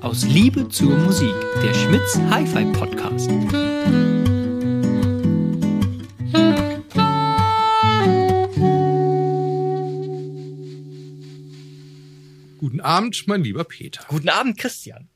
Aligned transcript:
Aus 0.00 0.24
Liebe 0.24 0.68
zur 0.68 0.96
Musik, 0.98 1.32
der 1.62 1.72
Schmitz 1.74 2.18
Hi-Fi 2.28 2.64
Podcast. 2.72 3.30
Guten 12.58 12.80
Abend, 12.80 13.28
mein 13.28 13.44
lieber 13.44 13.62
Peter. 13.62 14.04
Guten 14.08 14.28
Abend, 14.28 14.58
Christian. 14.58 15.08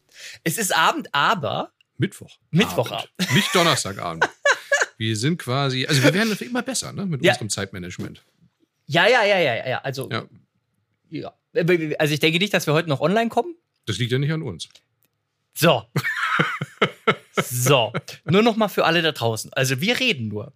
Es 0.44 0.56
ist 0.56 0.76
Abend, 0.76 1.08
aber 1.12 1.72
Mittwoch. 1.96 2.38
Mittwochabend. 2.52 3.10
Abend. 3.18 3.34
Nicht 3.34 3.52
Donnerstagabend. 3.52 4.28
wir 4.98 5.16
sind 5.16 5.38
quasi, 5.38 5.84
also 5.84 6.00
wir 6.04 6.14
werden 6.14 6.36
immer 6.38 6.62
besser, 6.62 6.92
ne, 6.92 7.06
mit 7.06 7.24
Ja. 7.24 7.32
unserem 7.32 7.50
Zeitmanagement. 7.50 8.22
Ja, 8.88 9.06
ja, 9.06 9.24
ja, 9.24 9.38
ja, 9.38 9.68
ja. 9.68 9.78
Also, 9.78 10.08
Ja. 10.10 10.24
ja. 11.10 11.32
Also 11.98 12.14
ich 12.14 12.20
denke 12.20 12.38
nicht, 12.38 12.52
dass 12.52 12.66
wir 12.66 12.74
heute 12.74 12.88
noch 12.88 13.00
online 13.00 13.30
kommen. 13.30 13.54
Das 13.86 13.98
liegt 13.98 14.12
ja 14.12 14.18
nicht 14.18 14.32
an 14.32 14.42
uns. 14.42 14.68
So. 15.54 15.82
so. 17.42 17.92
Nur 18.24 18.42
noch 18.42 18.56
mal 18.56 18.68
für 18.68 18.84
alle 18.84 19.02
da 19.02 19.12
draußen. 19.12 19.52
Also 19.54 19.80
wir 19.80 19.98
reden 19.98 20.28
nur. 20.28 20.52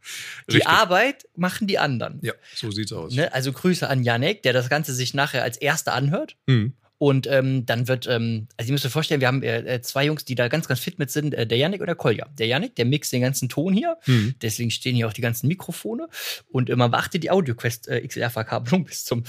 Die 0.48 0.56
Richtig. 0.56 0.68
Arbeit 0.68 1.24
machen 1.34 1.66
die 1.66 1.78
anderen. 1.78 2.20
Ja, 2.22 2.34
so 2.54 2.70
sieht's 2.70 2.92
aus. 2.92 3.14
Ne? 3.14 3.32
Also 3.32 3.52
Grüße 3.52 3.88
an 3.88 4.02
Janek, 4.04 4.42
der 4.42 4.52
das 4.52 4.68
Ganze 4.68 4.94
sich 4.94 5.14
nachher 5.14 5.42
als 5.42 5.56
Erster 5.56 5.94
anhört. 5.94 6.36
Hm. 6.46 6.74
Und 7.02 7.26
ähm, 7.26 7.66
dann 7.66 7.88
wird, 7.88 8.06
ähm, 8.06 8.46
also 8.56 8.68
ihr 8.68 8.74
müsst 8.74 8.86
euch 8.86 8.92
vorstellen, 8.92 9.20
wir 9.20 9.26
haben 9.26 9.42
äh, 9.42 9.58
äh, 9.74 9.82
zwei 9.82 10.06
Jungs, 10.06 10.24
die 10.24 10.36
da 10.36 10.46
ganz, 10.46 10.68
ganz 10.68 10.78
fit 10.78 11.00
mit 11.00 11.10
sind, 11.10 11.34
äh, 11.34 11.48
der 11.48 11.58
Janik 11.58 11.80
und 11.80 11.88
der 11.88 11.96
Kolja. 11.96 12.28
Der 12.38 12.46
Janik, 12.46 12.76
der 12.76 12.84
mixt 12.84 13.12
den 13.12 13.22
ganzen 13.22 13.48
Ton 13.48 13.74
hier, 13.74 13.96
Hm. 14.02 14.36
deswegen 14.40 14.70
stehen 14.70 14.94
hier 14.94 15.08
auch 15.08 15.12
die 15.12 15.20
ganzen 15.20 15.48
Mikrofone 15.48 16.06
und 16.52 16.70
äh, 16.70 16.76
man 16.76 16.92
beachtet 16.92 17.24
die 17.24 17.32
AudioQuest 17.32 17.88
äh, 17.88 18.06
XLR-Verkabelung 18.06 18.84
bis 18.86 19.04
zum, 19.04 19.24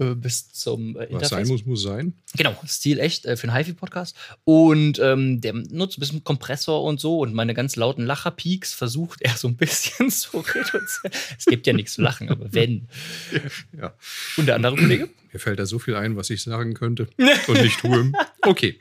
äh, 0.00 0.14
bis 0.14 0.50
zum 0.54 0.96
äh, 0.96 1.00
Was 1.00 1.06
Interface. 1.10 1.28
sein 1.28 1.46
muss, 1.48 1.66
muss 1.66 1.82
sein. 1.82 2.14
Genau, 2.34 2.56
Stil 2.66 2.98
echt 2.98 3.26
äh, 3.26 3.36
für 3.36 3.46
einen 3.46 3.58
HiFi-Podcast. 3.58 4.16
Und 4.44 4.98
ähm, 4.98 5.42
der 5.42 5.52
nutzt 5.52 5.98
ein 5.98 6.00
bisschen 6.00 6.24
Kompressor 6.24 6.82
und 6.82 6.98
so 6.98 7.18
und 7.18 7.34
meine 7.34 7.52
ganz 7.52 7.76
lauten 7.76 8.06
Lacherpeaks 8.06 8.72
versucht 8.72 9.20
er 9.20 9.32
so 9.36 9.48
ein 9.48 9.56
bisschen 9.56 10.10
zu 10.10 10.38
reduzieren. 10.38 11.12
Es 11.38 11.44
gibt 11.44 11.66
ja 11.66 11.74
nichts 11.74 11.92
zu 11.92 12.00
lachen, 12.00 12.30
aber 12.30 12.54
wenn. 12.54 12.88
Ja. 13.78 13.92
Und 14.38 14.46
der 14.46 14.54
andere 14.54 14.76
Kollege? 14.76 15.10
Mir 15.32 15.38
fällt 15.38 15.58
da 15.58 15.66
so 15.66 15.78
viel 15.78 15.94
ein, 15.96 16.16
was 16.16 16.30
ich 16.30 16.42
sagen 16.42 16.74
könnte 16.74 17.08
und 17.46 17.62
nicht 17.62 17.80
tue. 17.80 18.12
Okay. 18.42 18.80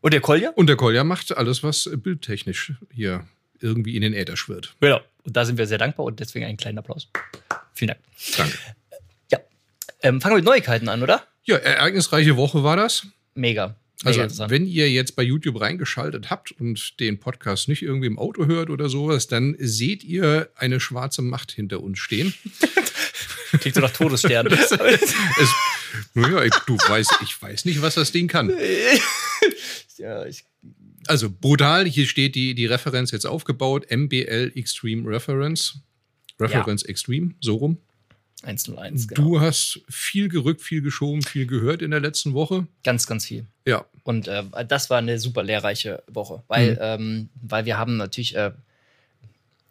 Und 0.00 0.12
der 0.12 0.20
Kolja? 0.20 0.50
Und 0.50 0.68
der 0.68 0.76
Kolja 0.76 1.04
macht 1.04 1.36
alles, 1.36 1.62
was 1.62 1.90
bildtechnisch 1.94 2.72
hier 2.92 3.26
irgendwie 3.60 3.96
in 3.96 4.02
den 4.02 4.12
Äther 4.12 4.36
schwirrt. 4.36 4.76
Genau. 4.80 5.00
Und 5.24 5.36
da 5.36 5.44
sind 5.44 5.58
wir 5.58 5.66
sehr 5.66 5.78
dankbar 5.78 6.06
und 6.06 6.20
deswegen 6.20 6.44
einen 6.46 6.56
kleinen 6.56 6.78
Applaus. 6.78 7.08
Vielen 7.74 7.88
Dank. 7.88 8.00
Danke. 8.36 8.58
Ja. 9.32 9.38
Ähm, 10.02 10.20
fangen 10.20 10.34
wir 10.34 10.38
mit 10.38 10.44
Neuigkeiten 10.44 10.88
an, 10.88 11.02
oder? 11.02 11.26
Ja, 11.44 11.56
ereignisreiche 11.56 12.36
Woche 12.36 12.62
war 12.62 12.76
das. 12.76 13.06
Mega. 13.34 13.76
Mega 14.04 14.22
Also, 14.22 14.50
wenn 14.50 14.66
ihr 14.66 14.90
jetzt 14.90 15.16
bei 15.16 15.22
YouTube 15.22 15.60
reingeschaltet 15.60 16.30
habt 16.30 16.52
und 16.52 17.00
den 17.00 17.18
Podcast 17.18 17.68
nicht 17.68 17.82
irgendwie 17.82 18.06
im 18.06 18.18
Auto 18.18 18.46
hört 18.46 18.70
oder 18.70 18.88
sowas, 18.88 19.26
dann 19.26 19.56
seht 19.58 20.04
ihr 20.04 20.50
eine 20.56 20.80
schwarze 20.80 21.22
Macht 21.22 21.52
hinter 21.52 21.82
uns 21.82 21.98
stehen. 21.98 22.34
Klingt 23.60 23.74
so 23.74 23.80
nach 23.80 23.90
Todesstern. 23.92 24.46
Es, 25.38 25.50
naja, 26.14 26.42
ich, 26.44 26.54
du 26.66 26.76
weißt, 26.76 27.18
ich 27.22 27.40
weiß 27.40 27.64
nicht, 27.64 27.80
was 27.82 27.94
das 27.94 28.12
Ding 28.12 28.28
kann. 28.28 28.50
ja, 29.98 30.24
ich, 30.26 30.44
Also 31.06 31.30
brutal, 31.30 31.86
hier 31.86 32.06
steht 32.06 32.34
die, 32.34 32.54
die 32.54 32.66
Referenz 32.66 33.10
jetzt 33.10 33.26
aufgebaut, 33.26 33.86
MBL 33.90 34.52
Extreme 34.54 35.08
Reference. 35.08 35.78
Reference 36.38 36.82
Extreme, 36.82 37.32
so 37.40 37.56
rum. 37.56 37.78
101, 38.42 39.08
genau. 39.08 39.22
Du 39.22 39.40
hast 39.40 39.80
viel 39.88 40.28
gerückt, 40.28 40.60
viel 40.60 40.82
geschoben, 40.82 41.22
viel 41.22 41.46
gehört 41.46 41.80
in 41.80 41.90
der 41.90 42.00
letzten 42.00 42.34
Woche. 42.34 42.66
Ganz, 42.84 43.06
ganz 43.06 43.24
viel. 43.26 43.46
Ja, 43.66 43.86
Und 44.04 44.28
äh, 44.28 44.44
das 44.68 44.90
war 44.90 44.98
eine 44.98 45.18
super 45.18 45.42
lehrreiche 45.42 46.02
Woche, 46.06 46.42
weil, 46.46 46.72
Mhm. 46.72 46.78
ähm, 46.80 47.28
weil 47.42 47.64
wir 47.64 47.78
haben 47.78 47.96
natürlich, 47.96 48.36
äh, 48.36 48.52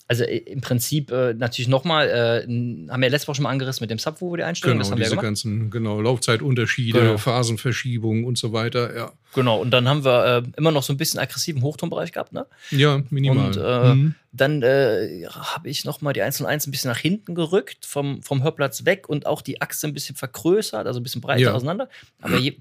also 0.08 0.24
äh, 0.24 0.38
im 0.38 0.62
Prinzip 0.62 1.12
äh, 1.12 1.34
natürlich 1.34 1.68
nochmal, 1.68 2.08
äh, 2.10 2.92
haben 2.92 3.02
wir 3.02 3.10
letzte 3.10 3.28
Woche 3.28 3.36
schon 3.38 3.44
mal 3.44 3.50
angerissen 3.50 3.84
mit 3.84 3.90
dem 3.92 3.98
Subwoofer 4.00 4.38
die 4.38 4.44
Einstellung, 4.44 4.76
genau, 4.76 4.84
das 4.84 4.92
haben 4.92 4.98
wir 5.00 5.04
diese 5.06 5.12
gemacht. 5.12 5.24
ganzen 5.26 5.70
genau, 5.72 6.00
Laufzeitunterschiede, 6.02 7.00
Genau. 7.00 7.18
Phasenverschiebungen 7.18 8.24
und 8.26 8.38
so 8.38 8.54
weiter. 8.54 8.96
Ja, 8.96 9.12
Genau, 9.34 9.60
und 9.60 9.72
dann 9.72 9.90
haben 9.90 10.06
wir 10.06 10.44
äh, 10.46 10.50
immer 10.58 10.72
noch 10.72 10.84
so 10.84 10.94
ein 10.94 10.98
bisschen 10.98 11.20
aggressiven 11.20 11.62
Hochtonbereich 11.62 12.12
gehabt, 12.14 12.32
ne? 12.32 12.46
ja 12.72 13.02
minimal. 13.10 13.48
Und 13.48 13.58
äh, 13.58 13.94
Mhm. 13.96 14.16
dann 14.32 14.62
äh, 14.64 15.26
habe 15.28 15.70
ich 15.70 15.84
nochmal 15.84 16.14
die 16.14 16.22
101 16.22 16.68
ein 16.68 16.72
bisschen 16.72 16.90
nach 16.90 16.98
hinten 17.00 17.36
gerückt, 17.36 17.86
vom, 17.86 18.22
vom 18.24 18.44
Hörplatz 18.44 18.86
weg 18.86 19.10
und 19.10 19.26
auch 19.26 19.42
die 19.42 19.62
Achse 19.62 19.88
ein 19.88 19.94
bisschen 19.94 20.16
vergrößert, 20.16 20.88
also 20.88 21.00
ein 21.02 21.04
bisschen 21.04 21.20
breiter 21.22 21.42
Ja. 21.42 21.54
auseinander. 21.54 21.90
Aber 22.22 22.38
je, 22.38 22.56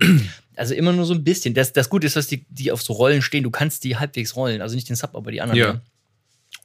also 0.57 0.75
immer 0.75 0.93
nur 0.93 1.05
so 1.05 1.15
ein 1.15 1.23
bisschen. 1.23 1.55
Das, 1.55 1.73
das 1.73 1.89
Gute 1.89 2.07
ist, 2.09 2.17
dass 2.17 2.27
die, 2.27 2.45
die 2.49 2.73
auf 2.73 2.83
so 2.83 2.93
Rollen 2.95 3.23
stehen, 3.23 3.45
du 3.45 3.51
kannst 3.53 3.85
die 3.85 3.97
halbwegs 3.97 4.35
rollen, 4.35 4.61
also 4.61 4.75
nicht 4.75 4.89
den 4.89 4.97
Sub, 4.97 5.15
aber 5.15 5.31
die 5.31 5.41
anderen. 5.43 5.59
Ja. 5.61 5.81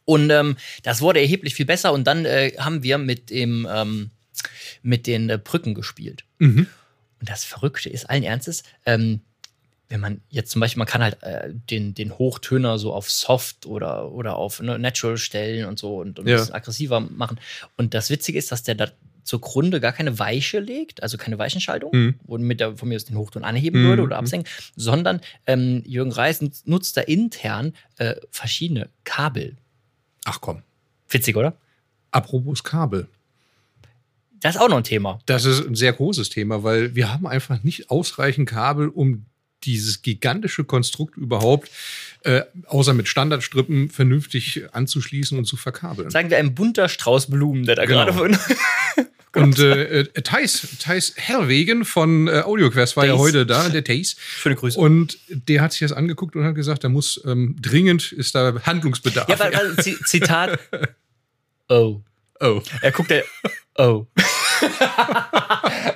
Und 0.09 0.31
ähm, 0.31 0.57
das 0.81 1.01
wurde 1.01 1.19
erheblich 1.19 1.53
viel 1.53 1.67
besser 1.67 1.93
und 1.93 2.05
dann 2.07 2.25
äh, 2.25 2.53
haben 2.57 2.81
wir 2.81 2.97
mit 2.97 3.29
dem 3.29 3.67
ähm, 3.71 4.09
mit 4.81 5.05
den 5.05 5.29
äh, 5.29 5.37
Brücken 5.37 5.75
gespielt. 5.75 6.23
Mhm. 6.39 6.65
Und 7.19 7.29
das 7.29 7.43
Verrückte 7.45 7.89
ist 7.89 8.09
allen 8.09 8.23
Ernstes, 8.23 8.63
ähm, 8.87 9.21
wenn 9.89 9.99
man 9.99 10.21
jetzt 10.29 10.49
zum 10.51 10.61
Beispiel, 10.61 10.79
man 10.79 10.87
kann 10.87 11.03
halt 11.03 11.21
äh, 11.21 11.49
den, 11.69 11.93
den 11.93 12.17
Hochtöner 12.17 12.79
so 12.79 12.93
auf 12.93 13.09
Soft 13.11 13.65
oder, 13.67 14.11
oder 14.11 14.35
auf 14.37 14.61
ne, 14.61 14.79
Natural 14.79 15.17
stellen 15.17 15.65
und 15.65 15.77
so 15.77 15.97
und, 15.97 16.17
und 16.19 16.27
Ja. 16.27 16.35
ein 16.35 16.39
bisschen 16.39 16.55
aggressiver 16.55 16.99
machen. 17.01 17.39
Und 17.77 17.93
das 17.93 18.09
Witzige 18.09 18.37
ist, 18.39 18.51
dass 18.51 18.63
der 18.63 18.75
da 18.75 18.87
zugrunde 19.23 19.79
gar 19.79 19.91
keine 19.91 20.17
Weiche 20.17 20.59
legt, 20.59 21.03
also 21.03 21.17
keine 21.17 21.37
Weichenschaltung, 21.37 21.91
Mhm. 21.93 22.15
womit 22.23 22.61
er 22.61 22.77
von 22.77 22.87
mir 22.89 22.95
aus 22.95 23.05
den 23.05 23.17
Hochton 23.17 23.43
anheben 23.43 23.81
Mhm. 23.83 23.87
würde 23.87 24.01
oder 24.03 24.17
absenken, 24.17 24.49
sondern 24.75 25.21
ähm, 25.45 25.83
Jürgen 25.85 26.11
Reis 26.11 26.41
nutzt, 26.41 26.67
nutzt 26.67 26.97
da 26.97 27.01
intern 27.01 27.73
äh, 27.97 28.15
verschiedene 28.31 28.89
Kabel. 29.03 29.55
Ach 30.25 30.39
komm. 30.41 30.61
Witzig, 31.09 31.35
oder? 31.35 31.55
Apropos 32.11 32.63
Kabel. 32.63 33.07
Das 34.41 34.55
ist 34.55 34.61
auch 34.61 34.69
noch 34.69 34.77
ein 34.77 34.83
Thema. 34.83 35.19
Das 35.25 35.45
ist 35.45 35.65
ein 35.67 35.75
sehr 35.75 35.91
großes 35.93 36.29
Thema, 36.29 36.63
weil 36.63 36.95
wir 36.95 37.11
haben 37.11 37.27
einfach 37.27 37.61
nicht 37.63 37.89
ausreichend 37.89 38.49
Kabel, 38.49 38.87
um 38.87 39.25
dieses 39.65 40.01
gigantische 40.01 40.63
Konstrukt 40.63 41.17
überhaupt, 41.17 41.69
äh, 42.23 42.43
außer 42.67 42.93
mit 42.93 43.09
Standardstrippen, 43.09 43.89
vernünftig 43.89 44.63
anzuschließen 44.71 45.37
und 45.37 45.45
zu 45.45 45.57
verkabeln. 45.57 46.09
Sagen 46.09 46.29
wir 46.29 46.37
ein 46.37 46.55
bunter 46.55 46.87
Strauß 46.87 47.27
Blumen, 47.29 47.65
der 47.65 47.75
da 47.75 47.85
Genau. 47.85 48.05
gerade 48.05 48.13
von. 48.13 48.37
Und 49.35 49.59
äh, 49.59 49.99
äh, 50.01 50.21
Thais, 50.21 50.67
Thais 50.79 51.13
Herwegen 51.15 51.85
von 51.85 52.27
äh, 52.27 52.39
AudioQuest 52.39 52.97
war 52.97 53.05
ja 53.05 53.13
Thais. 53.13 53.19
heute 53.21 53.45
da, 53.45 53.69
der 53.69 53.83
Thais. 53.83 54.15
Schöne 54.19 54.55
Grüße. 54.55 54.79
Und 54.79 55.19
der 55.27 55.61
hat 55.61 55.71
sich 55.71 55.81
das 55.81 55.91
angeguckt 55.91 56.35
und 56.35 56.43
hat 56.43 56.55
gesagt, 56.55 56.83
da 56.83 56.89
muss 56.89 57.21
ähm, 57.25 57.55
dringend 57.61 58.11
ist 58.11 58.33
da 58.33 58.55
Handlungsbedarf. 58.63 59.29
Ja, 59.29 59.39
weil, 59.39 59.53
weil, 59.53 59.75
Zi- 59.77 59.97
Zitat. 60.05 60.59
Oh. 61.71 62.01
oh. 62.39 62.63
Er 62.81 62.91
guckt 62.91 63.11
der. 63.11 63.23
Oh. 63.77 64.07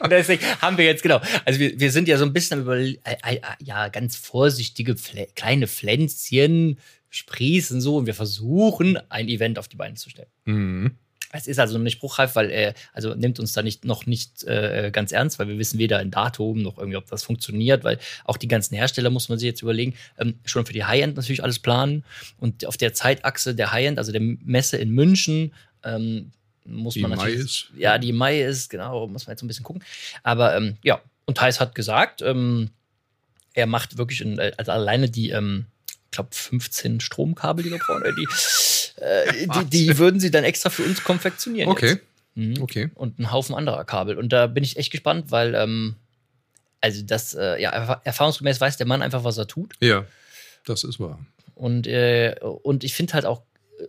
Und 0.01 0.11
deswegen 0.11 0.43
haben 0.61 0.77
wir 0.77 0.85
jetzt, 0.85 1.01
genau. 1.01 1.19
Also, 1.45 1.59
wir, 1.59 1.79
wir 1.79 1.91
sind 1.91 2.07
ja 2.07 2.17
so 2.17 2.25
ein 2.25 2.31
bisschen 2.33 2.61
über. 2.61 2.77
Äh, 2.77 2.97
äh, 3.03 3.39
ja, 3.63 3.87
ganz 3.89 4.15
vorsichtige 4.15 4.95
Pflä 4.95 5.27
kleine 5.35 5.67
Pflänzchen 5.67 6.77
sprießen 7.09 7.81
so 7.81 7.97
und 7.97 8.05
wir 8.05 8.13
versuchen, 8.13 8.97
ein 9.09 9.29
Event 9.29 9.57
auf 9.59 9.67
die 9.67 9.75
Beine 9.75 9.95
zu 9.95 10.09
stellen. 10.09 10.29
Mhm. 10.45 10.91
Es 11.35 11.47
ist 11.47 11.59
also 11.59 11.77
noch 11.77 11.83
nicht 11.83 11.93
spruchreif, 11.93 12.35
weil 12.35 12.49
er 12.51 12.73
also 12.93 13.15
nimmt 13.15 13.39
uns 13.39 13.53
da 13.53 13.61
nicht 13.63 13.85
noch 13.85 14.05
nicht 14.05 14.43
äh, 14.43 14.91
ganz 14.93 15.11
ernst, 15.11 15.39
weil 15.39 15.47
wir 15.47 15.57
wissen 15.57 15.79
weder 15.79 15.97
ein 15.97 16.11
Datum 16.11 16.61
noch 16.61 16.77
irgendwie, 16.77 16.97
ob 16.97 17.07
das 17.07 17.23
funktioniert, 17.23 17.83
weil 17.83 17.99
auch 18.23 18.37
die 18.37 18.47
ganzen 18.47 18.75
Hersteller 18.75 19.09
muss 19.09 19.29
man 19.29 19.39
sich 19.39 19.47
jetzt 19.47 19.61
überlegen, 19.61 19.95
ähm, 20.19 20.39
schon 20.45 20.65
für 20.65 20.73
die 20.73 20.85
High-End 20.85 21.15
natürlich 21.17 21.43
alles 21.43 21.59
planen 21.59 22.05
und 22.39 22.65
auf 22.65 22.77
der 22.77 22.93
Zeitachse 22.93 23.55
der 23.55 23.71
High-End, 23.71 23.97
also 23.97 24.11
der 24.11 24.21
Messe 24.21 24.77
in 24.77 24.91
München, 24.91 25.53
ähm, 25.83 26.31
muss 26.65 26.93
Die 26.93 27.01
man 27.01 27.11
Mai 27.11 27.15
natürlich. 27.17 27.39
ist. 27.41 27.67
Ja, 27.75 27.97
die 27.97 28.13
Mai 28.13 28.41
ist, 28.41 28.69
genau, 28.69 29.07
muss 29.07 29.27
man 29.27 29.33
jetzt 29.33 29.43
ein 29.43 29.47
bisschen 29.47 29.65
gucken. 29.65 29.83
Aber 30.21 30.55
ähm, 30.55 30.77
ja, 30.83 31.01
und 31.25 31.37
Thais 31.37 31.59
hat 31.59 31.75
gesagt, 31.75 32.21
ähm, 32.21 32.69
er 33.53 33.67
macht 33.67 33.97
wirklich, 33.97 34.21
in, 34.21 34.39
äh, 34.39 34.51
also 34.57 34.71
alleine 34.71 35.09
die, 35.09 35.31
ähm, 35.31 35.65
ich 35.87 36.11
glaube, 36.11 36.29
15 36.31 36.99
Stromkabel, 36.99 37.63
die 37.63 37.71
wir 37.71 37.79
brauchen, 37.79 38.03
die, 38.15 38.27
äh, 38.97 39.47
die, 39.47 39.65
die 39.87 39.97
würden 39.97 40.19
sie 40.19 40.31
dann 40.31 40.43
extra 40.43 40.69
für 40.69 40.83
uns 40.83 41.03
konfektionieren. 41.03 41.69
Okay. 41.69 41.97
Mhm. 42.35 42.61
okay. 42.61 42.89
Und 42.95 43.19
einen 43.19 43.31
Haufen 43.31 43.55
anderer 43.55 43.83
Kabel. 43.85 44.17
Und 44.17 44.29
da 44.33 44.47
bin 44.47 44.63
ich 44.63 44.77
echt 44.77 44.91
gespannt, 44.91 45.29
weil, 45.29 45.53
ähm, 45.55 45.95
also 46.81 47.01
das, 47.03 47.33
äh, 47.35 47.61
ja, 47.61 47.71
erfa- 47.73 48.01
erfahrungsgemäß 48.03 48.59
weiß 48.59 48.77
der 48.77 48.87
Mann 48.87 49.01
einfach, 49.01 49.23
was 49.23 49.37
er 49.37 49.47
tut. 49.47 49.73
Ja, 49.79 50.05
das 50.65 50.83
ist 50.83 50.99
wahr. 50.99 51.19
Und, 51.55 51.85
äh, 51.87 52.35
und 52.41 52.83
ich 52.83 52.93
finde 52.95 53.13
halt 53.13 53.25
auch 53.25 53.43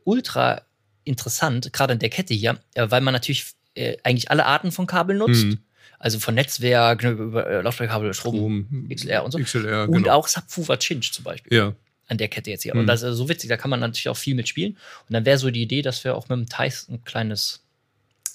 ultra 0.05 0.63
interessant, 1.05 1.73
gerade 1.73 1.95
in 1.95 1.99
der 1.99 2.11
Kette 2.11 2.35
hier, 2.35 2.59
äh, 2.75 2.87
weil 2.91 3.01
man 3.01 3.13
natürlich 3.13 3.47
äh, 3.75 3.97
eigentlich 4.05 4.31
alle 4.31 4.47
Arten 4.47 4.73
von 4.73 4.87
Kabel 4.87 5.17
nutzt. 5.17 5.45
Mhm. 5.45 5.59
Also 5.99 6.19
von 6.19 6.35
Netzwerk, 6.35 7.03
ne, 7.03 7.11
über 7.11 7.63
Lautsprecherkabel, 7.63 8.13
Strom, 8.13 8.67
Strom, 8.69 8.89
XLR 8.95 9.25
und 9.25 9.31
so. 9.31 9.39
XLR, 9.39 9.89
und 9.89 10.03
genau. 10.03 10.13
auch 10.17 10.29
Subwoofer 10.29 10.79
Cinch 10.79 11.13
zum 11.13 11.25
Beispiel 11.25 11.57
Ja, 11.57 11.73
an 12.09 12.19
der 12.19 12.29
Kette 12.29 12.51
jetzt 12.51 12.63
hier. 12.63 12.75
Mhm. 12.75 12.81
Und 12.81 12.87
das 12.87 13.03
ist 13.03 13.17
so 13.17 13.29
witzig, 13.29 13.49
da 13.49 13.57
kann 13.57 13.71
man 13.71 13.81
natürlich 13.81 14.09
auch 14.09 14.17
viel 14.17 14.35
mitspielen. 14.35 14.73
Und 15.09 15.13
dann 15.13 15.25
wäre 15.25 15.39
so 15.39 15.51
die 15.51 15.63
Idee, 15.63 15.83
dass 15.83 16.05
wir 16.05 16.15
auch 16.15 16.29
mit 16.29 16.39
dem 16.39 16.49
Thais 16.49 16.87
ein 16.89 17.03
kleines 17.05 17.63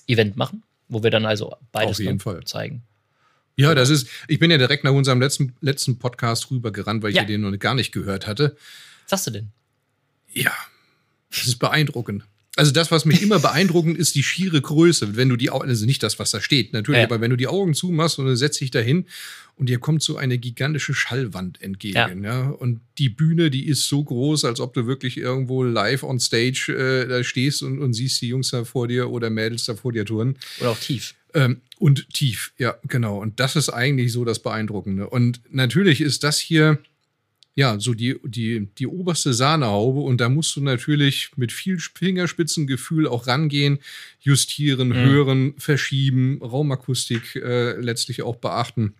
Event 0.08 0.36
machen. 0.38 0.64
wo 0.92 1.04
wir 1.04 1.12
dann 1.12 1.26
also 1.28 1.56
beides 1.72 1.98
Auf 1.98 2.00
jeden 2.00 2.20
Fall. 2.20 2.44
zeigen. 2.46 2.82
Ja, 3.56 3.76
das 3.76 3.90
ist, 3.92 4.08
ich 4.28 4.40
bin 4.40 4.50
ja 4.50 4.58
direkt 4.58 4.84
nach 4.84 4.92
unserem 4.92 5.20
letzten, 5.22 5.54
letzten 5.62 6.00
Podcast 6.00 6.50
rübergerannt, 6.50 7.04
weil 7.04 7.12
ich 7.12 7.16
Ja. 7.18 7.22
ja. 7.22 7.28
den 7.28 7.42
noch 7.42 7.56
gar 7.60 7.76
nicht 7.76 7.92
gehört 7.92 8.26
hatte. 8.26 8.56
Was 9.04 9.24
sagst 9.24 9.28
du 9.28 9.32
denn? 9.32 9.50
Ja, 10.34 10.52
das 11.30 11.46
ist 11.46 11.60
beeindruckend. 11.60 12.24
Also 12.60 12.72
das, 12.72 12.92
was 12.92 13.06
mich 13.06 13.22
immer 13.22 13.40
beeindruckend 13.40 13.98
ist, 13.98 14.14
die 14.16 14.24
schiere 14.24 14.62
Größe. 14.62 15.16
Wenn 15.16 15.30
du 15.30 15.36
die 15.38 15.50
Augen, 15.50 15.68
also 15.70 15.86
nicht 15.86 16.04
das, 16.04 16.20
was 16.20 16.32
da 16.32 16.42
steht, 16.42 16.74
natürlich, 16.74 17.00
Ja. 17.00 17.06
aber 17.06 17.22
wenn 17.22 17.32
du 17.32 17.38
die 17.38 17.48
Augen 17.48 17.74
zumachst 17.74 18.20
und 18.20 18.26
dann 18.26 18.36
setzt 18.36 18.60
dich 18.62 18.70
dahin 18.72 19.06
und 19.56 19.70
dir 19.70 19.80
kommt 19.80 20.04
so 20.04 20.18
eine 20.18 20.38
gigantische 20.38 20.94
Schallwand 20.94 21.62
entgegen, 21.62 22.24
ja. 22.24 22.50
Und 22.50 22.82
die 22.98 23.10
Bühne, 23.10 23.50
die 23.50 23.68
ist 23.68 23.88
so 23.88 24.04
groß, 24.04 24.46
als 24.46 24.60
ob 24.60 24.74
du 24.74 24.86
wirklich 24.88 25.18
irgendwo 25.18 25.64
live 25.64 26.04
on 26.04 26.20
stage 26.20 26.72
äh, 26.74 27.08
da 27.08 27.24
stehst 27.24 27.64
und, 27.64 27.80
und 27.80 27.94
siehst 27.94 28.22
die 28.22 28.28
Jungs 28.28 28.52
da 28.52 28.64
vor 28.64 28.88
dir 28.88 29.10
oder 29.10 29.30
Mädels 29.30 29.66
da 29.66 29.76
vor 29.76 29.92
dir 29.92 30.06
turnen. 30.06 30.36
Oder 30.60 30.72
auch 30.72 30.80
tief. 30.80 31.16
Ähm, 31.34 31.62
und 31.78 32.10
tief, 32.14 32.52
ja, 32.58 32.76
genau. 32.88 33.20
Und 33.22 33.40
das 33.40 33.56
ist 33.56 33.70
eigentlich 33.70 34.12
so 34.12 34.26
das 34.26 34.40
Beeindruckende. 34.40 35.10
Und 35.10 35.40
natürlich 35.50 36.02
ist 36.02 36.24
das 36.24 36.40
hier, 36.40 36.80
ja, 37.56 37.80
so 37.80 37.94
die, 37.94 38.18
die, 38.24 38.68
die 38.78 38.88
oberste 38.88 39.34
Sahnehaube. 39.34 40.00
Und 40.00 40.22
da 40.22 40.30
musst 40.30 40.56
du 40.56 40.62
natürlich 40.62 41.32
mit 41.36 41.52
viel 41.52 41.78
Fingerspitzengefühl 41.80 43.08
auch 43.08 43.28
rangehen, 43.28 43.80
justieren, 44.20 44.94
hören, 44.94 45.54
verschieben, 45.58 46.40
Raumakustik 46.42 47.36
äh, 47.36 47.74
letztlich 47.80 48.22
auch 48.22 48.36
beachten. 48.38 48.96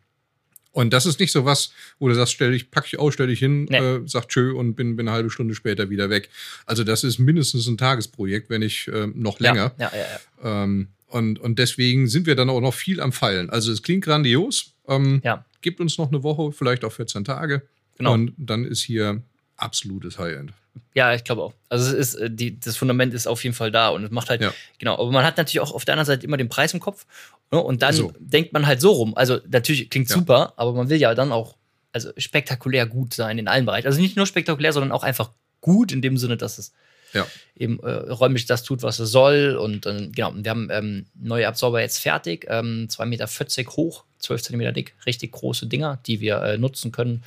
Und 0.72 0.94
das 0.94 1.06
ist 1.06 1.20
nicht 1.20 1.32
so 1.32 1.46
was, 1.46 1.72
wo 1.98 2.08
du 2.08 2.16
sagst, 2.16 2.34
stell 2.34 2.52
dich, 2.52 2.70
pack 2.70 2.86
ich 2.86 3.00
aus, 3.00 3.14
stell 3.16 3.28
dich 3.28 3.40
hin, 3.40 3.66
Nee. 3.70 3.78
äh, 3.78 4.02
sag 4.06 4.30
tschö 4.30 4.52
und 4.54 4.76
bin, 4.76 4.96
bin 4.96 5.08
eine 5.08 5.16
halbe 5.16 5.30
Stunde 5.30 5.56
später 5.56 5.90
wieder 5.90 6.10
weg. 6.10 6.30
Also 6.66 6.84
das 6.84 7.04
ist 7.04 7.18
mindestens 7.18 7.68
ein 7.68 7.78
Tagesprojekt, 7.78 8.50
wenn 8.50 8.62
nicht 8.62 8.88
äh, 8.88 9.08
noch 9.08 9.40
länger. 9.40 9.74
Ja, 9.80 9.92
ja, 9.94 9.98
ja. 10.44 10.64
Ähm, 10.64 10.90
und, 11.08 11.40
und 11.40 11.58
deswegen 11.58 12.08
sind 12.08 12.28
wir 12.28 12.36
dann 12.36 12.50
auch 12.52 12.62
noch 12.62 12.76
viel 12.76 13.02
am 13.02 13.12
Feilen. 13.12 13.50
Also 13.50 13.72
es 13.72 13.82
klingt 13.82 14.06
grandios. 14.06 14.74
Ähm, 14.88 15.22
Ja. 15.24 15.44
Gibt 15.62 15.80
uns 15.82 15.98
noch 15.98 16.10
eine 16.10 16.24
Woche, 16.24 16.52
vielleicht 16.54 16.86
auch 16.86 16.94
14 16.94 17.26
Tage. 17.26 17.64
Genau. 18.00 18.14
Und 18.14 18.34
dann 18.38 18.66
ist 18.66 18.82
hier 18.82 19.22
absolutes 19.58 20.18
High-End. 20.18 20.54
Ja, 20.96 21.14
ich 21.14 21.24
glaube 21.24 21.44
auch. 21.44 21.54
Also 21.68 21.86
es 21.96 22.14
ist, 22.14 22.16
äh, 22.16 22.32
die, 22.32 22.60
das 22.60 22.78
Fundament 22.78 23.14
ist 23.14 23.28
auf 23.28 23.44
jeden 23.44 23.56
Fall 23.56 23.72
da 23.72 23.90
und 23.90 24.04
es 24.06 24.12
macht 24.12 24.30
halt, 24.30 24.42
Ja. 24.42 24.54
genau, 24.80 24.94
aber 24.96 25.12
man 25.12 25.24
hat 25.26 25.38
natürlich 25.38 25.60
auch 25.60 25.74
auf 25.74 25.86
der 25.86 25.94
anderen 25.94 26.08
Seite 26.08 26.26
immer 26.26 26.38
den 26.38 26.50
Preis 26.50 26.74
im 26.74 26.80
Kopf. 26.80 27.06
Ne? 27.52 27.60
Und 27.60 27.82
dann 27.84 27.94
So. 27.94 28.12
denkt 28.20 28.54
man 28.54 28.66
halt 28.66 28.82
so 28.82 28.92
rum. 28.92 29.16
Also 29.16 29.40
natürlich 29.50 29.90
klingt 29.90 30.10
Ja. 30.10 30.16
super, 30.16 30.54
aber 30.58 30.74
man 30.74 30.90
will 30.90 30.98
ja 30.98 31.14
dann 31.14 31.32
auch 31.32 31.56
also 31.92 32.12
spektakulär 32.18 32.86
gut 32.86 33.14
sein 33.14 33.38
in 33.40 33.48
allen 33.48 33.66
Bereichen. 33.66 33.88
Also 33.88 34.00
nicht 34.00 34.16
nur 34.16 34.26
spektakulär, 34.28 34.72
sondern 34.74 34.92
auch 34.92 35.04
einfach 35.04 35.32
gut 35.60 35.92
in 35.92 36.02
dem 36.02 36.18
Sinne, 36.18 36.38
dass 36.38 36.58
es 36.58 36.72
Ja. 37.14 37.28
eben 37.56 37.80
äh, 37.82 37.90
räumlich 37.92 38.46
das 38.46 38.64
tut, 38.64 38.84
was 38.84 39.00
es 39.00 39.10
soll. 39.12 39.58
Und 39.60 39.86
dann, 39.88 40.12
genau, 40.12 40.32
wir 40.36 40.50
haben 40.52 40.70
ähm, 40.72 41.06
neue 41.16 41.48
Absorber 41.48 41.82
jetzt 41.82 41.98
fertig, 41.98 42.46
ähm, 42.48 42.88
2,40 42.90 43.06
Meter 43.08 43.72
hoch, 43.76 44.04
12 44.20 44.44
Zentimeter 44.44 44.72
dick, 44.72 44.94
richtig 45.08 45.32
große 45.32 45.66
Dinger, 45.68 46.00
die 46.06 46.20
wir 46.22 46.42
äh, 46.44 46.58
nutzen 46.60 46.92
können. 46.92 47.24